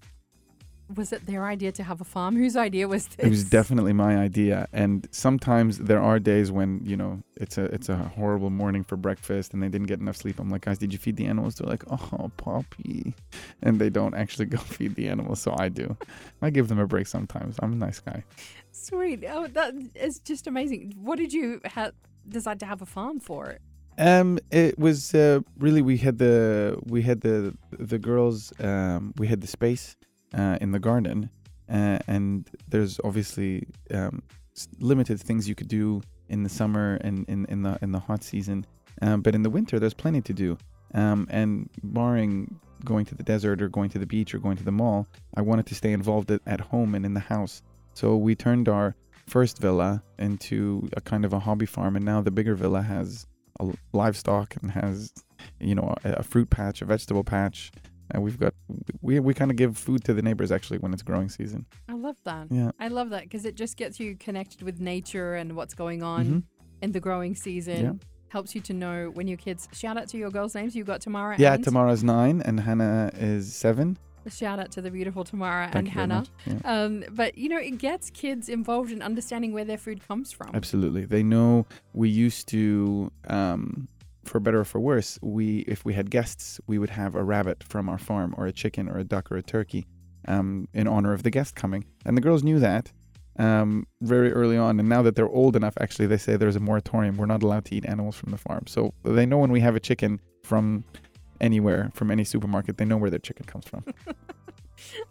Was 0.93 1.11
it 1.11 1.25
their 1.25 1.45
idea 1.45 1.71
to 1.71 1.83
have 1.83 1.99
a 1.99 2.03
farm? 2.03 2.35
Whose 2.41 2.55
idea 2.55 2.87
was 2.87 3.07
this? 3.07 3.25
It 3.25 3.29
was 3.29 3.43
definitely 3.49 3.93
my 3.93 4.17
idea, 4.17 4.67
and 4.71 5.07
sometimes 5.09 5.79
there 5.79 5.99
are 5.99 6.19
days 6.19 6.51
when 6.51 6.79
you 6.85 6.95
know 6.95 7.23
it's 7.43 7.57
a 7.57 7.65
it's 7.73 7.89
a 7.89 7.95
horrible 7.95 8.51
morning 8.51 8.83
for 8.83 8.95
breakfast, 8.95 9.53
and 9.53 9.63
they 9.63 9.67
didn't 9.67 9.87
get 9.87 9.99
enough 9.99 10.17
sleep. 10.17 10.39
I'm 10.39 10.51
like, 10.51 10.65
guys, 10.65 10.77
did 10.77 10.93
you 10.93 10.99
feed 10.99 11.15
the 11.15 11.25
animals? 11.25 11.55
They're 11.55 11.71
like, 11.75 11.83
oh, 11.89 12.29
puppy, 12.37 13.15
and 13.63 13.81
they 13.81 13.89
don't 13.89 14.13
actually 14.13 14.45
go 14.55 14.59
feed 14.59 14.93
the 14.93 15.07
animals, 15.07 15.41
so 15.41 15.55
I 15.57 15.69
do. 15.69 15.97
I 16.43 16.51
give 16.51 16.67
them 16.67 16.77
a 16.77 16.85
break 16.85 17.07
sometimes. 17.07 17.55
I'm 17.63 17.73
a 17.73 17.79
nice 17.87 17.99
guy. 17.99 18.23
Sweet. 18.71 19.23
Oh, 19.27 19.47
that 19.57 19.73
is 19.95 20.19
just 20.19 20.45
amazing. 20.45 20.93
What 21.01 21.17
did 21.17 21.33
you 21.33 21.61
ha- 21.65 21.97
decide 22.29 22.59
to 22.61 22.65
have 22.65 22.81
a 22.81 22.85
farm 22.85 23.19
for? 23.19 23.47
It? 23.47 23.61
Um, 23.97 24.39
it 24.51 24.77
was 24.77 25.15
uh, 25.15 25.39
really 25.57 25.81
we 25.81 25.97
had 25.97 26.17
the 26.17 26.77
we 26.85 27.01
had 27.01 27.21
the 27.21 27.55
the 27.71 27.97
girls 27.97 28.51
um, 28.59 29.13
we 29.17 29.27
had 29.27 29.41
the 29.41 29.47
space 29.47 29.95
uh, 30.33 30.57
in 30.59 30.71
the 30.71 30.79
garden, 30.79 31.29
uh, 31.69 31.99
and 32.07 32.49
there's 32.67 32.99
obviously 33.03 33.67
um, 33.93 34.21
limited 34.79 35.19
things 35.19 35.47
you 35.47 35.55
could 35.55 35.69
do 35.69 36.01
in 36.27 36.43
the 36.43 36.49
summer 36.49 36.95
and 37.01 37.25
in, 37.29 37.45
in 37.45 37.63
the 37.63 37.77
in 37.81 37.91
the 37.91 37.99
hot 37.99 38.23
season, 38.23 38.65
um, 39.01 39.21
but 39.21 39.33
in 39.33 39.43
the 39.43 39.49
winter 39.49 39.79
there's 39.79 39.93
plenty 39.93 40.21
to 40.21 40.33
do. 40.33 40.57
Um, 40.93 41.27
and 41.29 41.69
barring 41.83 42.59
going 42.85 43.05
to 43.05 43.15
the 43.15 43.23
desert 43.23 43.61
or 43.61 43.67
going 43.67 43.89
to 43.89 43.99
the 43.99 44.05
beach 44.05 44.33
or 44.33 44.39
going 44.39 44.57
to 44.57 44.63
the 44.63 44.71
mall, 44.71 45.07
I 45.35 45.41
wanted 45.41 45.65
to 45.67 45.75
stay 45.75 45.91
involved 45.91 46.31
at, 46.31 46.41
at 46.45 46.59
home 46.61 46.95
and 46.95 47.05
in 47.05 47.13
the 47.13 47.19
house. 47.19 47.61
So 47.93 48.15
we 48.15 48.35
turned 48.35 48.69
our 48.69 48.95
first 49.27 49.59
villa 49.59 50.03
into 50.19 50.87
a 50.95 51.01
kind 51.01 51.25
of 51.25 51.33
a 51.33 51.39
hobby 51.39 51.65
farm, 51.65 51.95
and 51.95 52.05
now 52.05 52.21
the 52.21 52.31
bigger 52.31 52.55
villa 52.55 52.81
has 52.81 53.27
a 53.59 53.67
livestock 53.93 54.55
and 54.61 54.71
has 54.71 55.13
you 55.59 55.75
know 55.75 55.95
a, 56.03 56.11
a 56.13 56.23
fruit 56.23 56.49
patch, 56.49 56.81
a 56.81 56.85
vegetable 56.85 57.23
patch, 57.23 57.71
and 58.11 58.21
we've 58.23 58.39
got 58.39 58.53
we 59.01 59.19
we 59.19 59.33
kind 59.33 59.51
of 59.51 59.57
give 59.57 59.77
food 59.77 60.03
to 60.03 60.13
the 60.13 60.21
neighbors 60.21 60.51
actually 60.51 60.77
when 60.79 60.93
it's 60.93 61.03
growing 61.03 61.29
season. 61.29 61.65
I 61.89 61.93
love 61.93 62.17
that. 62.25 62.47
Yeah. 62.51 62.71
I 62.79 62.87
love 62.89 63.09
that 63.11 63.23
because 63.23 63.45
it 63.45 63.55
just 63.55 63.77
gets 63.77 63.99
you 63.99 64.15
connected 64.15 64.61
with 64.61 64.79
nature 64.79 65.35
and 65.35 65.55
what's 65.55 65.73
going 65.73 66.03
on 66.03 66.25
Mhm. 66.25 66.43
in 66.81 66.91
the 66.91 66.99
growing 66.99 67.35
season. 67.35 67.83
Yeah. 67.83 67.93
Helps 68.29 68.53
you 68.53 68.59
to 68.61 68.73
know 68.73 69.11
when 69.13 69.27
your 69.27 69.37
kids. 69.37 69.69
Shout 69.71 69.97
out 69.97 70.09
to 70.09 70.17
your 70.17 70.29
girls' 70.29 70.55
names. 70.55 70.75
You 70.75 70.83
got 70.83 70.99
Tamara. 71.01 71.35
Yeah, 71.39 71.53
and 71.53 71.63
Tamara's 71.63 72.03
nine 72.03 72.41
and 72.41 72.59
Hannah 72.59 73.11
is 73.15 73.53
seven. 73.55 73.97
Shout 74.29 74.59
out 74.59 74.71
to 74.71 74.81
the 74.81 74.91
beautiful 74.91 75.23
Tamara 75.23 75.69
Thank 75.71 75.75
and 75.75 75.87
Hannah. 75.87 76.25
Yeah. 76.45 76.59
Um, 76.63 77.03
but 77.11 77.37
you 77.37 77.49
know, 77.49 77.59
it 77.59 77.77
gets 77.77 78.09
kids 78.09 78.49
involved 78.49 78.91
in 78.91 79.01
understanding 79.01 79.53
where 79.53 79.65
their 79.65 79.77
food 79.77 80.05
comes 80.07 80.31
from. 80.31 80.51
Absolutely. 80.53 81.05
They 81.05 81.23
know 81.23 81.65
we 81.93 82.09
used 82.09 82.47
to, 82.49 83.11
um, 83.27 83.87
for 84.23 84.39
better 84.39 84.61
or 84.61 84.65
for 84.65 84.79
worse, 84.79 85.19
we 85.21 85.59
if 85.59 85.85
we 85.85 85.93
had 85.93 86.09
guests, 86.09 86.59
we 86.67 86.79
would 86.79 86.89
have 86.89 87.15
a 87.15 87.23
rabbit 87.23 87.63
from 87.63 87.89
our 87.89 87.99
farm 87.99 88.33
or 88.37 88.47
a 88.47 88.51
chicken 88.51 88.89
or 88.89 88.97
a 88.97 89.03
duck 89.03 89.31
or 89.31 89.37
a 89.37 89.43
turkey 89.43 89.85
um, 90.27 90.67
in 90.73 90.87
honor 90.87 91.13
of 91.13 91.23
the 91.23 91.29
guest 91.29 91.55
coming. 91.55 91.85
And 92.05 92.17
the 92.17 92.21
girls 92.21 92.43
knew 92.43 92.59
that 92.59 92.91
um, 93.37 93.85
very 94.01 94.31
early 94.31 94.57
on. 94.57 94.79
And 94.79 94.89
now 94.89 95.01
that 95.01 95.15
they're 95.15 95.29
old 95.29 95.55
enough, 95.55 95.75
actually, 95.79 96.07
they 96.07 96.17
say 96.17 96.37
there's 96.37 96.55
a 96.55 96.59
moratorium. 96.61 97.17
We're 97.17 97.25
not 97.25 97.43
allowed 97.43 97.65
to 97.65 97.75
eat 97.75 97.85
animals 97.85 98.15
from 98.15 98.31
the 98.31 98.37
farm. 98.37 98.65
So 98.67 98.93
they 99.03 99.25
know 99.25 99.37
when 99.37 99.51
we 99.51 99.59
have 99.59 99.75
a 99.75 99.79
chicken 99.79 100.19
from 100.43 100.83
anywhere, 101.41 101.91
from 101.93 102.11
any 102.11 102.23
supermarket, 102.23 102.77
they 102.77 102.85
know 102.85 102.97
where 102.97 103.09
their 103.09 103.19
chicken 103.19 103.45
comes 103.45 103.65
from. 103.65 103.83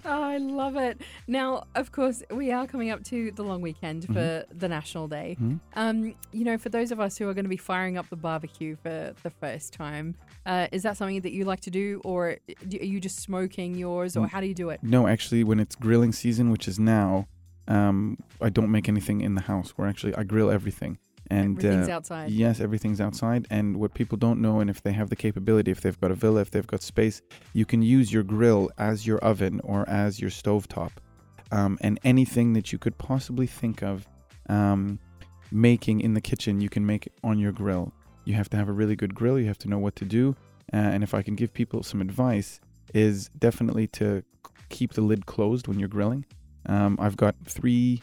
Oh, 0.05 0.23
I 0.23 0.37
love 0.37 0.77
it. 0.77 1.01
Now, 1.27 1.65
of 1.75 1.91
course, 1.91 2.23
we 2.31 2.53
are 2.53 2.67
coming 2.67 2.91
up 2.91 3.03
to 3.05 3.33
the 3.33 3.43
long 3.43 3.61
weekend 3.63 4.07
for 4.07 4.45
the 4.55 4.69
National 4.69 5.09
Day. 5.09 5.37
Mhm. 5.41 5.59
Um, 5.75 6.15
you 6.33 6.45
know, 6.45 6.59
for 6.59 6.69
those 6.69 6.93
of 6.93 7.01
us 7.01 7.17
who 7.17 7.29
are 7.29 7.35
going 7.35 7.47
to 7.47 7.49
be 7.51 7.57
firing 7.57 7.97
up 7.97 8.09
the 8.11 8.17
barbecue 8.17 8.77
for 8.77 9.15
the 9.23 9.31
first 9.31 9.73
time, 9.73 10.15
uh, 10.47 10.69
is 10.71 10.83
that 10.83 10.97
something 10.99 11.21
that 11.23 11.33
you 11.33 11.45
like 11.45 11.61
to 11.61 11.71
do, 11.71 12.01
or 12.05 12.37
do- 12.69 12.79
are 12.79 12.85
you 12.85 13.01
just 13.01 13.19
smoking 13.21 13.75
yours, 13.75 14.17
or 14.17 14.27
Mm. 14.27 14.31
how 14.31 14.41
do 14.41 14.47
you 14.47 14.55
do 14.55 14.69
it? 14.69 14.81
No, 14.83 15.07
actually, 15.09 15.43
when 15.45 15.59
it's 15.59 15.75
grilling 15.75 16.13
season, 16.13 16.51
which 16.51 16.69
is 16.69 16.79
now, 16.79 17.27
um, 17.67 18.19
I 18.43 18.51
don't 18.51 18.71
make 18.71 18.89
anything 18.89 19.23
in 19.23 19.35
the 19.35 19.43
house. 19.43 19.75
We're 19.79 19.89
actually 19.89 20.15
I 20.15 20.25
grill 20.25 20.51
everything, 20.51 20.99
and 21.31 21.59
Everything's 21.59 21.89
uh, 21.89 21.93
outside. 21.93 22.31
yes, 22.31 22.61
everything's 22.61 23.01
outside. 23.01 23.47
And 23.51 23.79
what 23.79 23.95
people 23.95 24.19
don't 24.19 24.41
know, 24.41 24.61
and 24.61 24.69
if 24.69 24.83
they 24.83 24.93
have 24.93 25.09
the 25.11 25.17
capability, 25.17 25.71
if 25.71 25.81
they've 25.81 26.01
got 26.01 26.11
a 26.11 26.15
villa, 26.15 26.41
if 26.41 26.51
they've 26.51 26.67
got 26.67 26.83
space, 26.83 27.23
you 27.53 27.65
can 27.65 27.83
use 27.83 28.13
your 28.13 28.23
grill 28.23 28.71
as 28.79 29.07
your 29.07 29.19
oven 29.19 29.61
or 29.65 29.89
as 29.89 30.21
your 30.21 30.31
stovetop, 30.31 30.91
um, 31.51 31.79
and 31.81 31.99
anything 32.05 32.53
that 32.53 32.73
you 32.73 32.79
could 32.79 32.97
possibly 32.99 33.47
think 33.47 33.83
of 33.83 34.07
um, 34.49 34.99
making 35.51 36.01
in 36.01 36.15
the 36.15 36.21
kitchen, 36.21 36.61
you 36.61 36.69
can 36.69 36.85
make 36.85 37.09
on 37.23 37.39
your 37.39 37.53
grill. 37.53 37.93
You 38.25 38.35
have 38.35 38.49
to 38.51 38.57
have 38.57 38.69
a 38.69 38.73
really 38.73 38.97
good 38.97 39.15
grill. 39.15 39.39
You 39.39 39.47
have 39.47 39.59
to 39.59 39.69
know 39.69 39.79
what 39.79 39.97
to 39.97 40.05
do. 40.05 40.35
Uh, 40.73 40.77
and 40.77 41.03
if 41.03 41.15
I 41.15 41.23
can 41.23 41.35
give 41.35 41.53
people 41.53 41.83
some 41.83 42.01
advice, 42.01 42.61
is 42.95 43.29
definitely 43.39 43.87
to 43.89 44.23
keep 44.69 44.93
the 44.95 45.01
lid 45.01 45.27
closed 45.27 45.69
when 45.69 45.79
you're 45.79 45.89
grilling. 45.89 46.25
Um, 46.67 46.97
I've 47.01 47.17
got 47.17 47.35
three, 47.45 48.03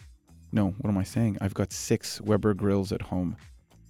no, 0.51 0.69
what 0.79 0.89
am 0.89 0.97
I 0.97 1.03
saying? 1.03 1.37
I've 1.41 1.53
got 1.53 1.71
six 1.71 2.19
Weber 2.21 2.53
grills 2.53 2.91
at 2.91 3.01
home. 3.01 3.37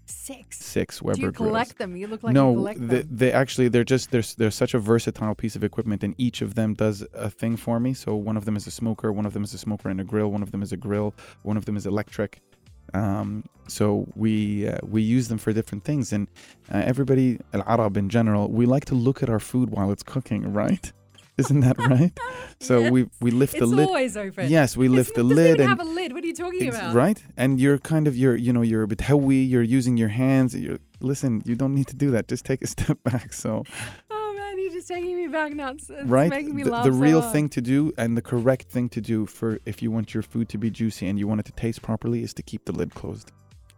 Six. 0.06 0.60
Six 0.60 1.02
Weber 1.02 1.16
do 1.16 1.22
you 1.22 1.32
grills. 1.32 1.50
collect 1.50 1.78
them? 1.78 1.96
You 1.96 2.08
look 2.08 2.24
like 2.24 2.32
you 2.32 2.42
no, 2.42 2.54
collect 2.54 2.88
they, 2.88 3.00
them. 3.00 3.08
they 3.12 3.32
actually 3.32 3.70
they're 3.70 3.84
just 3.84 4.12
they're, 4.12 4.24
they're 4.38 4.52
such 4.52 4.74
a 4.74 4.80
versatile 4.80 5.36
piece 5.36 5.56
of 5.56 5.64
equipment, 5.64 6.04
and 6.04 6.14
each 6.18 6.42
of 6.42 6.56
them 6.56 6.74
does 6.74 7.06
a 7.14 7.30
thing 7.30 7.56
for 7.56 7.80
me. 7.80 7.94
So 7.94 8.16
one 8.16 8.38
of 8.38 8.46
them 8.46 8.56
is 8.56 8.68
a 8.68 8.72
smoker, 8.72 9.12
one 9.12 9.26
of 9.26 9.34
them 9.34 9.44
is 9.44 9.54
a 9.54 9.58
smoker 9.58 9.90
and 9.90 10.02
a 10.02 10.04
grill, 10.04 10.32
one 10.32 10.44
of 10.44 10.52
them 10.52 10.62
is 10.62 10.72
a 10.72 10.78
grill, 10.78 11.14
one 11.44 11.58
of 11.58 11.66
them 11.66 11.78
is 11.78 11.86
electric. 11.86 12.42
Um, 12.94 13.46
so 13.68 14.08
we 14.16 14.68
uh, 14.68 14.80
we 14.84 15.02
use 15.02 15.30
them 15.30 15.38
for 15.38 15.54
different 15.54 15.84
things, 15.86 16.12
and 16.12 16.28
uh, 16.74 16.82
everybody 16.86 17.40
Al 17.54 17.64
Arab 17.68 17.96
in 17.98 18.10
general, 18.10 18.50
we 18.50 18.66
like 18.66 18.86
to 18.86 18.96
look 18.96 19.24
at 19.24 19.30
our 19.30 19.40
food 19.40 19.70
while 19.70 19.92
it's 19.92 20.04
cooking, 20.04 20.52
right? 20.62 20.92
Isn't 21.42 21.62
that 21.68 21.78
right? 21.96 22.14
So 22.68 22.74
Yes. 22.80 22.92
we 22.94 23.00
we 23.26 23.32
lift 23.42 23.54
It's 23.56 23.62
the 23.64 23.76
lid. 23.80 23.88
always 23.88 24.14
open. 24.26 24.44
Yes, 24.58 24.70
we 24.82 24.86
It's- 24.86 24.98
lift 25.00 25.12
the 25.20 25.26
it 25.26 25.30
doesn't 25.30 25.36
lid 25.44 25.50
even 25.56 25.62
and 25.62 25.70
have 25.76 25.84
a 25.88 25.90
lid. 26.00 26.10
What 26.14 26.24
are 26.24 26.28
you 26.32 26.38
talking 26.46 26.68
about? 26.74 26.94
right 27.04 27.20
and 27.42 27.52
you're 27.64 27.80
kind 27.94 28.06
of 28.10 28.14
you're 28.22 28.38
you 28.46 28.52
know 28.56 28.64
you're 28.72 28.84
a 28.84 28.88
bit 28.94 29.02
howy 29.10 29.40
you're 29.54 29.70
using 29.80 29.96
your 30.04 30.12
hands 30.24 30.50
you're 30.66 30.80
listen 31.12 31.32
you 31.50 31.56
don't 31.62 31.76
need 31.80 31.88
to 31.94 31.98
do 32.06 32.08
that 32.16 32.24
just 32.34 32.44
take 32.52 32.62
a 32.68 32.70
step 32.76 32.98
back 33.12 33.28
so 33.44 33.52
Oh 34.16 34.30
man, 34.40 34.54
you're 34.62 34.76
just 34.80 34.88
taking 34.96 35.16
me 35.22 35.28
back 35.40 35.52
nuts. 35.64 35.84
It's 35.90 36.08
right 36.20 36.30
making 36.30 36.56
me 36.58 36.64
the, 36.64 36.82
the 36.90 36.92
real 37.08 37.22
hard. 37.22 37.34
thing 37.34 37.48
to 37.58 37.62
do 37.74 37.80
and 38.02 38.10
the 38.20 38.26
correct 38.34 38.66
thing 38.76 38.88
to 38.90 39.02
do 39.14 39.18
for 39.38 39.50
if 39.72 39.76
you 39.84 39.90
want 39.96 40.08
your 40.16 40.24
food 40.32 40.48
to 40.54 40.58
be 40.64 40.70
juicy 40.80 41.06
and 41.10 41.16
you 41.20 41.28
want 41.32 41.40
it 41.44 41.48
to 41.52 41.56
taste 41.66 41.82
properly 41.90 42.20
is 42.28 42.34
to 42.40 42.44
keep 42.52 42.62
the 42.70 42.76
lid 42.80 42.92
closed 43.02 43.28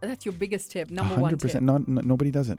That's 0.08 0.24
your 0.26 0.36
biggest 0.44 0.66
tip, 0.74 0.86
number 0.90 1.14
one 1.16 1.32
100% 1.34 1.52
tip. 1.52 1.62
not 1.62 1.80
n- 1.88 2.04
nobody 2.12 2.30
does 2.38 2.48
it 2.54 2.58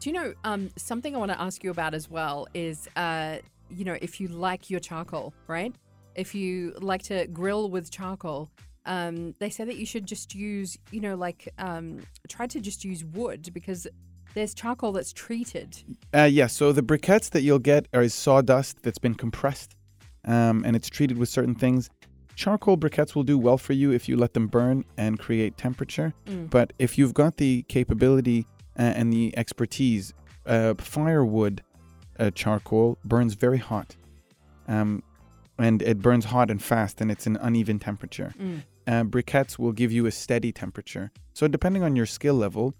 Do 0.00 0.04
you 0.10 0.14
know 0.18 0.28
um, 0.50 0.62
something 0.76 1.10
I 1.16 1.18
want 1.24 1.32
to 1.36 1.40
ask 1.46 1.56
you 1.64 1.70
about 1.76 1.92
as 2.00 2.06
well 2.16 2.36
is, 2.54 2.76
uh, 2.96 3.36
you 3.70 3.84
know, 3.84 3.96
if 4.00 4.20
you 4.20 4.28
like 4.28 4.70
your 4.70 4.80
charcoal, 4.80 5.32
right? 5.46 5.74
If 6.14 6.34
you 6.34 6.74
like 6.80 7.02
to 7.04 7.26
grill 7.28 7.70
with 7.70 7.90
charcoal, 7.90 8.50
um, 8.86 9.34
they 9.38 9.50
say 9.50 9.64
that 9.64 9.76
you 9.76 9.86
should 9.86 10.06
just 10.06 10.34
use, 10.34 10.76
you 10.90 11.00
know, 11.00 11.14
like 11.14 11.48
um, 11.58 12.00
try 12.28 12.46
to 12.46 12.60
just 12.60 12.84
use 12.84 13.04
wood 13.04 13.50
because 13.52 13.86
there's 14.34 14.54
charcoal 14.54 14.92
that's 14.92 15.12
treated. 15.12 15.76
uh, 16.14 16.22
yeah 16.22 16.46
so 16.46 16.72
the 16.72 16.82
briquettes 16.82 17.30
that 17.30 17.42
you'll 17.42 17.58
get 17.58 17.86
are 17.92 18.08
sawdust 18.08 18.80
that's 18.82 18.98
been 18.98 19.14
compressed 19.14 19.74
um, 20.24 20.62
and 20.64 20.76
it's 20.76 20.88
treated 20.88 21.18
with 21.18 21.28
certain 21.28 21.54
things 21.54 21.90
charcoal 22.36 22.76
briquettes 22.76 23.16
will 23.16 23.24
do 23.24 23.36
well 23.36 23.58
for 23.58 23.72
you 23.72 23.90
if 23.90 24.08
you 24.08 24.16
let 24.16 24.32
them 24.32 24.46
burn 24.46 24.84
and 24.96 25.18
create 25.18 25.56
temperature 25.56 26.14
Mm. 26.26 26.48
But 26.48 26.72
if 26.78 26.96
you've 26.96 27.12
got 27.14 27.36
the 27.38 27.64
capability 27.68 28.46
uh, 28.78 28.82
and 28.82 29.12
the 29.12 29.36
expertise, 29.36 30.14
uh, 30.46 30.74
firewood 30.78 31.62
uh, 32.20 32.30
charcoal 32.30 32.98
burns 33.04 33.34
very 33.34 33.58
hot. 33.58 33.96
Um, 34.68 35.02
and 35.58 35.82
it 35.82 36.00
burns 36.00 36.24
hot 36.24 36.50
and 36.50 36.62
fast, 36.62 37.00
and 37.00 37.10
it's 37.10 37.26
an 37.26 37.36
uneven 37.40 37.78
temperature. 37.78 38.32
Mm. 38.40 38.62
Uh, 38.86 39.04
briquettes 39.04 39.58
will 39.58 39.72
give 39.72 39.92
you 39.92 40.06
a 40.06 40.10
steady 40.10 40.52
temperature. 40.52 41.10
So, 41.34 41.48
depending 41.48 41.82
on 41.82 41.96
your 41.96 42.06
skill 42.06 42.34
level, 42.34 42.74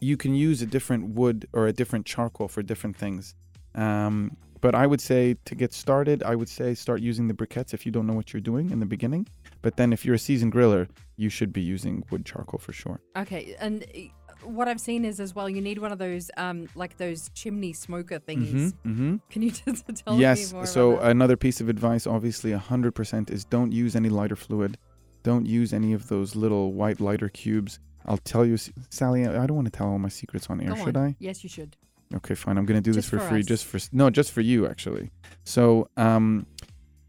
you 0.00 0.16
can 0.16 0.34
use 0.34 0.62
a 0.62 0.66
different 0.66 1.14
wood 1.14 1.48
or 1.52 1.66
a 1.66 1.72
different 1.72 2.06
charcoal 2.06 2.48
for 2.48 2.62
different 2.62 2.96
things. 2.96 3.34
Um, 3.74 4.36
but 4.60 4.74
I 4.74 4.86
would 4.86 5.00
say 5.00 5.36
to 5.44 5.54
get 5.54 5.72
started, 5.72 6.22
I 6.22 6.34
would 6.34 6.48
say 6.48 6.74
start 6.74 7.00
using 7.00 7.28
the 7.28 7.34
briquettes 7.34 7.72
if 7.72 7.86
you 7.86 7.92
don't 7.92 8.06
know 8.06 8.12
what 8.12 8.32
you're 8.32 8.40
doing 8.40 8.70
in 8.70 8.80
the 8.80 8.86
beginning. 8.86 9.26
But 9.62 9.76
then, 9.76 9.92
if 9.92 10.04
you're 10.04 10.16
a 10.16 10.18
seasoned 10.18 10.52
griller, 10.52 10.88
you 11.16 11.28
should 11.28 11.52
be 11.52 11.62
using 11.62 12.04
wood 12.10 12.26
charcoal 12.26 12.60
for 12.60 12.72
sure. 12.72 13.00
Okay, 13.16 13.56
and 13.58 13.84
uh, 13.84 14.00
what 14.42 14.68
I've 14.68 14.80
seen 14.80 15.04
is 15.04 15.20
as 15.20 15.34
well, 15.34 15.48
you 15.48 15.60
need 15.60 15.78
one 15.78 15.92
of 15.92 15.98
those, 15.98 16.30
um, 16.36 16.68
like 16.74 16.96
those 16.96 17.30
chimney 17.34 17.72
smoker 17.72 18.18
thingies. 18.18 18.72
Mm-hmm. 18.86 19.16
Can 19.30 19.42
you 19.42 19.50
just 19.66 19.84
tell 19.94 20.18
yes. 20.18 20.48
me 20.48 20.52
more 20.54 20.62
Yes. 20.62 20.72
So 20.72 20.98
another 20.98 21.36
piece 21.36 21.60
of 21.60 21.68
advice, 21.68 22.06
obviously, 22.06 22.52
hundred 22.52 22.92
percent, 22.94 23.30
is 23.30 23.44
don't 23.44 23.72
use 23.72 23.96
any 23.96 24.08
lighter 24.08 24.36
fluid. 24.36 24.78
Don't 25.22 25.46
use 25.46 25.72
any 25.72 25.92
of 25.92 26.08
those 26.08 26.36
little 26.36 26.72
white 26.72 27.00
lighter 27.00 27.28
cubes. 27.28 27.80
I'll 28.06 28.18
tell 28.18 28.46
you, 28.46 28.56
Sally. 28.90 29.26
I 29.26 29.42
I 29.42 29.46
don't 29.46 29.56
want 29.56 29.66
to 29.66 29.76
tell 29.76 29.88
all 29.88 29.98
my 29.98 30.08
secrets 30.08 30.48
on 30.48 30.60
air, 30.60 30.70
Go 30.74 30.84
should 30.84 30.96
on. 30.96 31.06
I? 31.08 31.16
Yes, 31.18 31.42
you 31.42 31.50
should. 31.50 31.76
Okay, 32.14 32.34
fine. 32.34 32.56
I'm 32.56 32.64
gonna 32.64 32.80
do 32.80 32.92
Just 32.92 33.10
this 33.10 33.20
for, 33.20 33.24
for 33.24 33.30
free, 33.30 33.40
us. 33.40 33.46
just 33.46 33.64
for 33.66 33.78
no, 33.92 34.08
just 34.10 34.32
for 34.32 34.40
you 34.40 34.66
actually. 34.66 35.10
So, 35.44 35.88
um, 35.96 36.46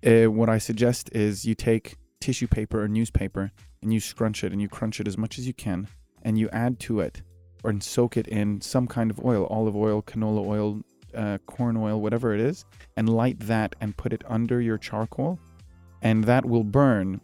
uh, 0.06 0.26
what 0.26 0.50
I 0.50 0.58
suggest 0.58 1.10
is 1.14 1.46
you 1.46 1.56
take 1.56 1.96
tissue 2.20 2.48
paper 2.48 2.84
or 2.84 2.88
newspaper 2.88 3.52
and 3.82 3.94
you 3.94 4.00
scrunch 4.02 4.44
it 4.44 4.52
and 4.52 4.62
you 4.62 4.68
crunch 4.68 5.00
it 5.00 5.08
as 5.08 5.18
much 5.18 5.40
as 5.40 5.48
you 5.48 5.54
can, 5.54 5.88
and 6.24 6.38
you 6.38 6.50
add 6.50 6.80
to 6.82 7.00
it 7.00 7.22
or 7.64 7.74
soak 7.82 8.18
it 8.18 8.28
in 8.28 8.62
some 8.62 8.88
kind 8.88 9.12
of 9.12 9.24
oil, 9.24 9.46
olive 9.48 9.76
oil, 9.76 10.02
canola 10.02 10.46
oil, 10.46 10.82
uh, 11.16 11.38
corn 11.46 11.76
oil, 11.76 12.02
whatever 12.02 12.34
it 12.34 12.40
is, 12.40 12.66
and 12.96 13.10
light 13.10 13.40
that 13.40 13.76
and 13.82 13.98
put 13.98 14.14
it 14.14 14.24
under 14.28 14.62
your 14.62 14.78
charcoal, 14.78 15.40
and 16.02 16.24
that 16.24 16.46
will 16.46 16.64
burn 16.64 17.20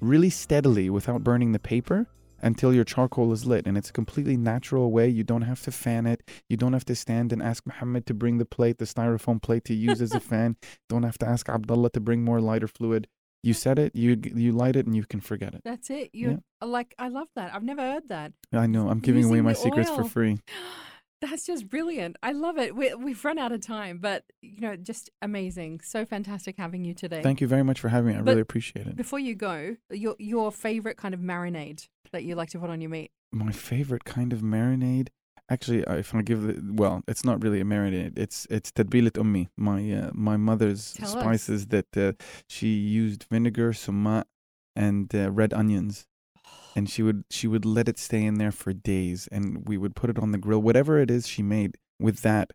really 0.00 0.30
steadily 0.30 0.90
without 0.90 1.22
burning 1.22 1.52
the 1.52 1.58
paper 1.58 2.06
until 2.42 2.72
your 2.72 2.84
charcoal 2.84 3.32
is 3.32 3.46
lit 3.46 3.66
and 3.66 3.78
it's 3.78 3.88
a 3.88 3.92
completely 3.92 4.36
natural 4.36 4.92
way 4.92 5.08
you 5.08 5.24
don't 5.24 5.42
have 5.42 5.62
to 5.62 5.72
fan 5.72 6.06
it 6.06 6.22
you 6.48 6.56
don't 6.56 6.74
have 6.74 6.84
to 6.84 6.94
stand 6.94 7.32
and 7.32 7.42
ask 7.42 7.64
Muhammad 7.66 8.04
to 8.06 8.14
bring 8.14 8.36
the 8.38 8.44
plate, 8.44 8.78
the 8.78 8.84
styrofoam 8.84 9.40
plate 9.40 9.64
to 9.64 9.74
use 9.74 10.02
as 10.02 10.12
a 10.12 10.20
fan. 10.30 10.56
Don't 10.88 11.02
have 11.02 11.18
to 11.18 11.26
ask 11.26 11.48
Abdullah 11.48 11.90
to 11.90 12.00
bring 12.00 12.24
more 12.24 12.40
lighter 12.40 12.68
fluid. 12.68 13.08
You 13.46 13.54
set 13.54 13.78
it, 13.78 13.94
you 13.94 14.20
you 14.34 14.50
light 14.50 14.74
it, 14.74 14.86
and 14.86 14.96
you 14.96 15.04
can 15.04 15.20
forget 15.20 15.54
it. 15.54 15.60
That's 15.64 15.88
it. 15.88 16.10
You 16.12 16.42
like. 16.60 16.96
I 16.98 17.06
love 17.06 17.28
that. 17.36 17.54
I've 17.54 17.62
never 17.62 17.80
heard 17.80 18.08
that. 18.08 18.32
I 18.52 18.66
know. 18.66 18.88
I'm 18.88 18.98
giving 18.98 19.24
away 19.24 19.40
my 19.40 19.52
secrets 19.52 19.88
for 19.88 20.02
free. 20.02 20.40
That's 21.20 21.46
just 21.46 21.68
brilliant. 21.68 22.16
I 22.24 22.32
love 22.32 22.58
it. 22.58 22.74
We, 22.74 22.92
we've 22.94 23.24
run 23.24 23.38
out 23.38 23.52
of 23.52 23.64
time, 23.64 23.98
but 23.98 24.24
you 24.42 24.60
know, 24.60 24.74
just 24.74 25.10
amazing. 25.22 25.80
So 25.84 26.04
fantastic 26.04 26.56
having 26.58 26.84
you 26.84 26.92
today. 26.92 27.22
Thank 27.22 27.40
you 27.40 27.46
very 27.46 27.62
much 27.62 27.78
for 27.80 27.88
having 27.88 28.08
me. 28.08 28.14
I 28.14 28.18
But 28.18 28.32
really 28.32 28.40
appreciate 28.40 28.88
it. 28.88 28.96
Before 28.96 29.20
you 29.20 29.36
go, 29.36 29.76
your 29.90 30.16
your 30.18 30.50
favorite 30.50 30.96
kind 30.96 31.14
of 31.14 31.20
marinade 31.20 31.86
that 32.10 32.24
you 32.24 32.34
like 32.34 32.50
to 32.50 32.58
put 32.58 32.68
on 32.68 32.80
your 32.80 32.90
meat. 32.90 33.12
My 33.30 33.52
favorite 33.52 34.04
kind 34.04 34.32
of 34.32 34.40
marinade. 34.40 35.10
Actually, 35.48 35.84
uh, 35.84 35.94
if 35.94 36.14
I 36.14 36.22
give 36.22 36.42
the 36.42 36.72
well, 36.74 37.02
it's 37.06 37.24
not 37.24 37.42
really 37.42 37.60
a 37.60 37.64
marinade. 37.64 38.18
It's 38.18 38.46
it's 38.50 38.72
tadbilat 38.72 39.12
ummi, 39.12 39.48
my 39.56 39.92
uh, 39.92 40.10
my 40.12 40.36
mother's 40.36 40.94
Tell 40.94 41.06
us. 41.06 41.12
spices 41.12 41.66
that 41.68 41.96
uh, 41.96 42.12
she 42.48 42.68
used 42.74 43.26
vinegar, 43.30 43.72
sumac, 43.72 44.26
and 44.74 45.14
uh, 45.14 45.30
red 45.30 45.52
onions, 45.54 46.06
and 46.76 46.90
she 46.90 47.02
would 47.02 47.24
she 47.30 47.46
would 47.46 47.64
let 47.64 47.88
it 47.88 47.98
stay 47.98 48.24
in 48.24 48.38
there 48.38 48.50
for 48.50 48.72
days, 48.72 49.28
and 49.30 49.68
we 49.68 49.78
would 49.78 49.94
put 49.94 50.10
it 50.10 50.18
on 50.18 50.32
the 50.32 50.38
grill. 50.38 50.60
Whatever 50.60 50.98
it 50.98 51.10
is 51.12 51.28
she 51.28 51.42
made 51.44 51.76
with 52.00 52.22
that, 52.22 52.50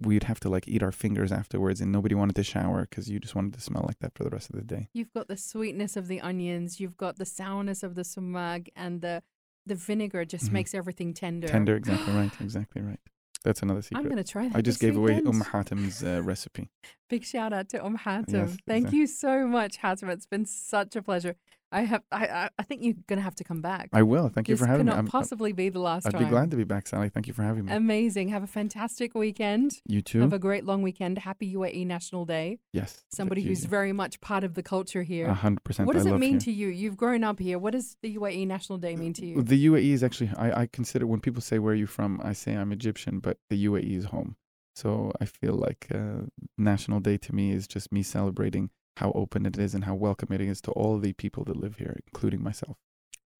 we'd 0.00 0.24
have 0.24 0.40
to 0.40 0.48
like 0.48 0.66
eat 0.66 0.82
our 0.82 0.92
fingers 0.92 1.32
afterwards, 1.32 1.82
and 1.82 1.92
nobody 1.92 2.14
wanted 2.14 2.36
to 2.36 2.42
shower 2.42 2.86
because 2.88 3.10
you 3.10 3.20
just 3.20 3.34
wanted 3.34 3.52
to 3.52 3.60
smell 3.60 3.84
like 3.86 3.98
that 4.00 4.14
for 4.14 4.24
the 4.24 4.30
rest 4.30 4.48
of 4.48 4.56
the 4.56 4.62
day. 4.62 4.88
You've 4.94 5.12
got 5.12 5.28
the 5.28 5.36
sweetness 5.36 5.94
of 5.94 6.08
the 6.08 6.22
onions, 6.22 6.80
you've 6.80 6.96
got 6.96 7.18
the 7.18 7.26
sourness 7.26 7.82
of 7.82 7.96
the 7.96 8.04
sumac, 8.04 8.70
and 8.74 9.02
the 9.02 9.22
the 9.66 9.74
vinegar 9.74 10.24
just 10.24 10.46
Mhm. 10.48 10.52
makes 10.52 10.74
everything 10.74 11.14
tender. 11.14 11.48
Tender, 11.48 11.76
exactly 11.82 12.12
right, 12.14 12.30
exactly 12.40 12.82
right. 12.82 13.00
That's 13.44 13.62
another 13.62 13.80
secret. 13.80 13.98
I'm 14.00 14.04
going 14.04 14.22
to 14.22 14.24
try 14.30 14.48
that. 14.48 14.56
I 14.56 14.60
just 14.60 14.80
gave 14.80 14.96
away 14.96 15.14
weekend. 15.16 15.28
Umm 15.28 15.42
Hatem's 15.42 16.02
uh, 16.04 16.20
recipe. 16.24 16.68
Big 17.08 17.24
shout 17.24 17.52
out 17.54 17.70
to 17.70 17.82
Om 17.82 17.96
Hatem. 17.98 18.32
Yes, 18.34 18.56
Thank 18.66 18.82
exactly. 18.88 18.98
you 18.98 19.06
so 19.06 19.46
much, 19.46 19.78
Hatem. 19.78 20.10
It's 20.10 20.26
been 20.26 20.44
such 20.44 20.94
a 20.94 21.02
pleasure. 21.02 21.36
I 21.72 21.82
have. 21.82 22.02
I. 22.10 22.50
I, 22.58 22.62
think 22.64 22.82
you're 22.82 22.94
going 23.06 23.18
to 23.18 23.22
have 23.22 23.34
to 23.36 23.44
come 23.44 23.60
back. 23.60 23.90
I 23.92 24.02
will. 24.02 24.28
Thank 24.28 24.48
you 24.48 24.54
this 24.54 24.60
for 24.60 24.66
having 24.66 24.86
me. 24.86 24.90
This 24.90 24.96
cannot 24.96 25.04
I'm- 25.04 25.06
possibly 25.08 25.52
be 25.52 25.68
the 25.68 25.78
last 25.78 26.06
I'd 26.06 26.12
time. 26.12 26.24
be 26.24 26.28
glad 26.28 26.50
to 26.50 26.56
be 26.56 26.64
back, 26.64 26.86
Sally. 26.86 27.08
Thank 27.08 27.26
you 27.26 27.32
for 27.32 27.42
having 27.42 27.66
me. 27.66 27.72
Amazing. 27.72 28.28
Have 28.28 28.42
a 28.42 28.46
fantastic 28.48 29.14
weekend. 29.14 29.80
you 29.86 30.02
too. 30.02 30.20
Have 30.20 30.32
a 30.32 30.38
great 30.38 30.64
long 30.64 30.82
weekend. 30.82 31.18
Happy 31.18 31.54
UAE 31.54 31.86
National 31.86 32.24
Day. 32.24 32.58
yes. 32.72 33.02
Somebody 33.10 33.42
who's 33.42 33.64
very 33.64 33.92
much 33.92 34.20
part 34.20 34.44
of 34.44 34.54
the 34.54 34.62
culture 34.62 35.02
here. 35.02 35.32
Hundred 35.32 35.64
percent. 35.64 35.86
What 35.86 35.94
does 35.94 36.06
I 36.06 36.14
it 36.14 36.18
mean 36.18 36.32
here. 36.32 36.40
to 36.40 36.52
you? 36.52 36.68
You've 36.68 36.96
grown 36.96 37.24
up 37.24 37.38
here. 37.38 37.58
What 37.58 37.72
does 37.72 37.96
the 38.02 38.16
UAE 38.16 38.46
National 38.46 38.78
Day 38.78 38.96
mean 38.96 39.12
to 39.14 39.26
you? 39.26 39.42
The 39.42 39.66
UAE 39.66 39.92
is 39.92 40.02
actually. 40.02 40.30
I, 40.36 40.62
I 40.62 40.66
consider 40.66 41.06
when 41.06 41.20
people 41.20 41.40
say 41.40 41.58
where 41.58 41.72
are 41.72 41.76
you 41.76 41.86
from, 41.86 42.20
I 42.22 42.32
say 42.32 42.56
I'm 42.56 42.72
Egyptian, 42.72 43.18
but 43.20 43.38
the 43.48 43.64
UAE 43.66 43.96
is 43.96 44.06
home. 44.06 44.36
So 44.74 45.12
I 45.20 45.24
feel 45.24 45.54
like 45.54 45.88
uh, 45.94 46.26
National 46.56 47.00
Day 47.00 47.16
to 47.18 47.34
me 47.34 47.52
is 47.52 47.66
just 47.66 47.92
me 47.92 48.02
celebrating 48.02 48.70
how 48.96 49.12
open 49.12 49.46
it 49.46 49.58
is 49.58 49.74
and 49.74 49.84
how 49.84 49.94
welcome 49.94 50.32
it 50.32 50.40
is 50.40 50.60
to 50.62 50.70
all 50.72 50.98
the 50.98 51.12
people 51.12 51.44
that 51.44 51.56
live 51.56 51.76
here, 51.76 51.98
including 52.06 52.42
myself. 52.42 52.76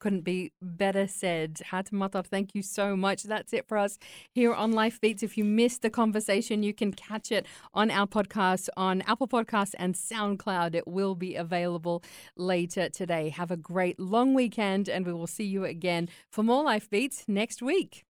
Couldn't 0.00 0.22
be 0.22 0.52
better 0.62 1.06
said. 1.06 1.60
Hatamatar, 1.70 2.24
thank 2.24 2.54
you 2.54 2.62
so 2.62 2.96
much. 2.96 3.24
That's 3.24 3.52
it 3.52 3.68
for 3.68 3.76
us 3.76 3.98
here 4.32 4.54
on 4.54 4.72
Life 4.72 4.98
Beats. 4.98 5.22
If 5.22 5.36
you 5.36 5.44
missed 5.44 5.82
the 5.82 5.90
conversation, 5.90 6.62
you 6.62 6.72
can 6.72 6.90
catch 6.94 7.30
it 7.30 7.44
on 7.74 7.90
our 7.90 8.06
podcast 8.06 8.70
on 8.78 9.02
Apple 9.02 9.28
Podcasts 9.28 9.74
and 9.78 9.94
SoundCloud. 9.94 10.74
It 10.74 10.88
will 10.88 11.14
be 11.14 11.34
available 11.34 12.02
later 12.34 12.88
today. 12.88 13.28
Have 13.28 13.50
a 13.50 13.58
great 13.58 14.00
long 14.00 14.32
weekend, 14.32 14.88
and 14.88 15.04
we 15.04 15.12
will 15.12 15.26
see 15.26 15.44
you 15.44 15.66
again 15.66 16.08
for 16.32 16.42
more 16.42 16.64
Life 16.64 16.88
Beats 16.88 17.24
next 17.28 17.60
week. 17.60 18.06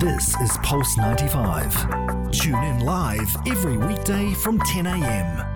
This 0.00 0.34
is 0.40 0.56
Pulse 0.62 0.96
95. 0.96 2.30
Tune 2.32 2.54
in 2.54 2.80
live 2.80 3.36
every 3.46 3.76
weekday 3.76 4.32
from 4.32 4.58
10 4.60 4.86
a.m. 4.86 5.51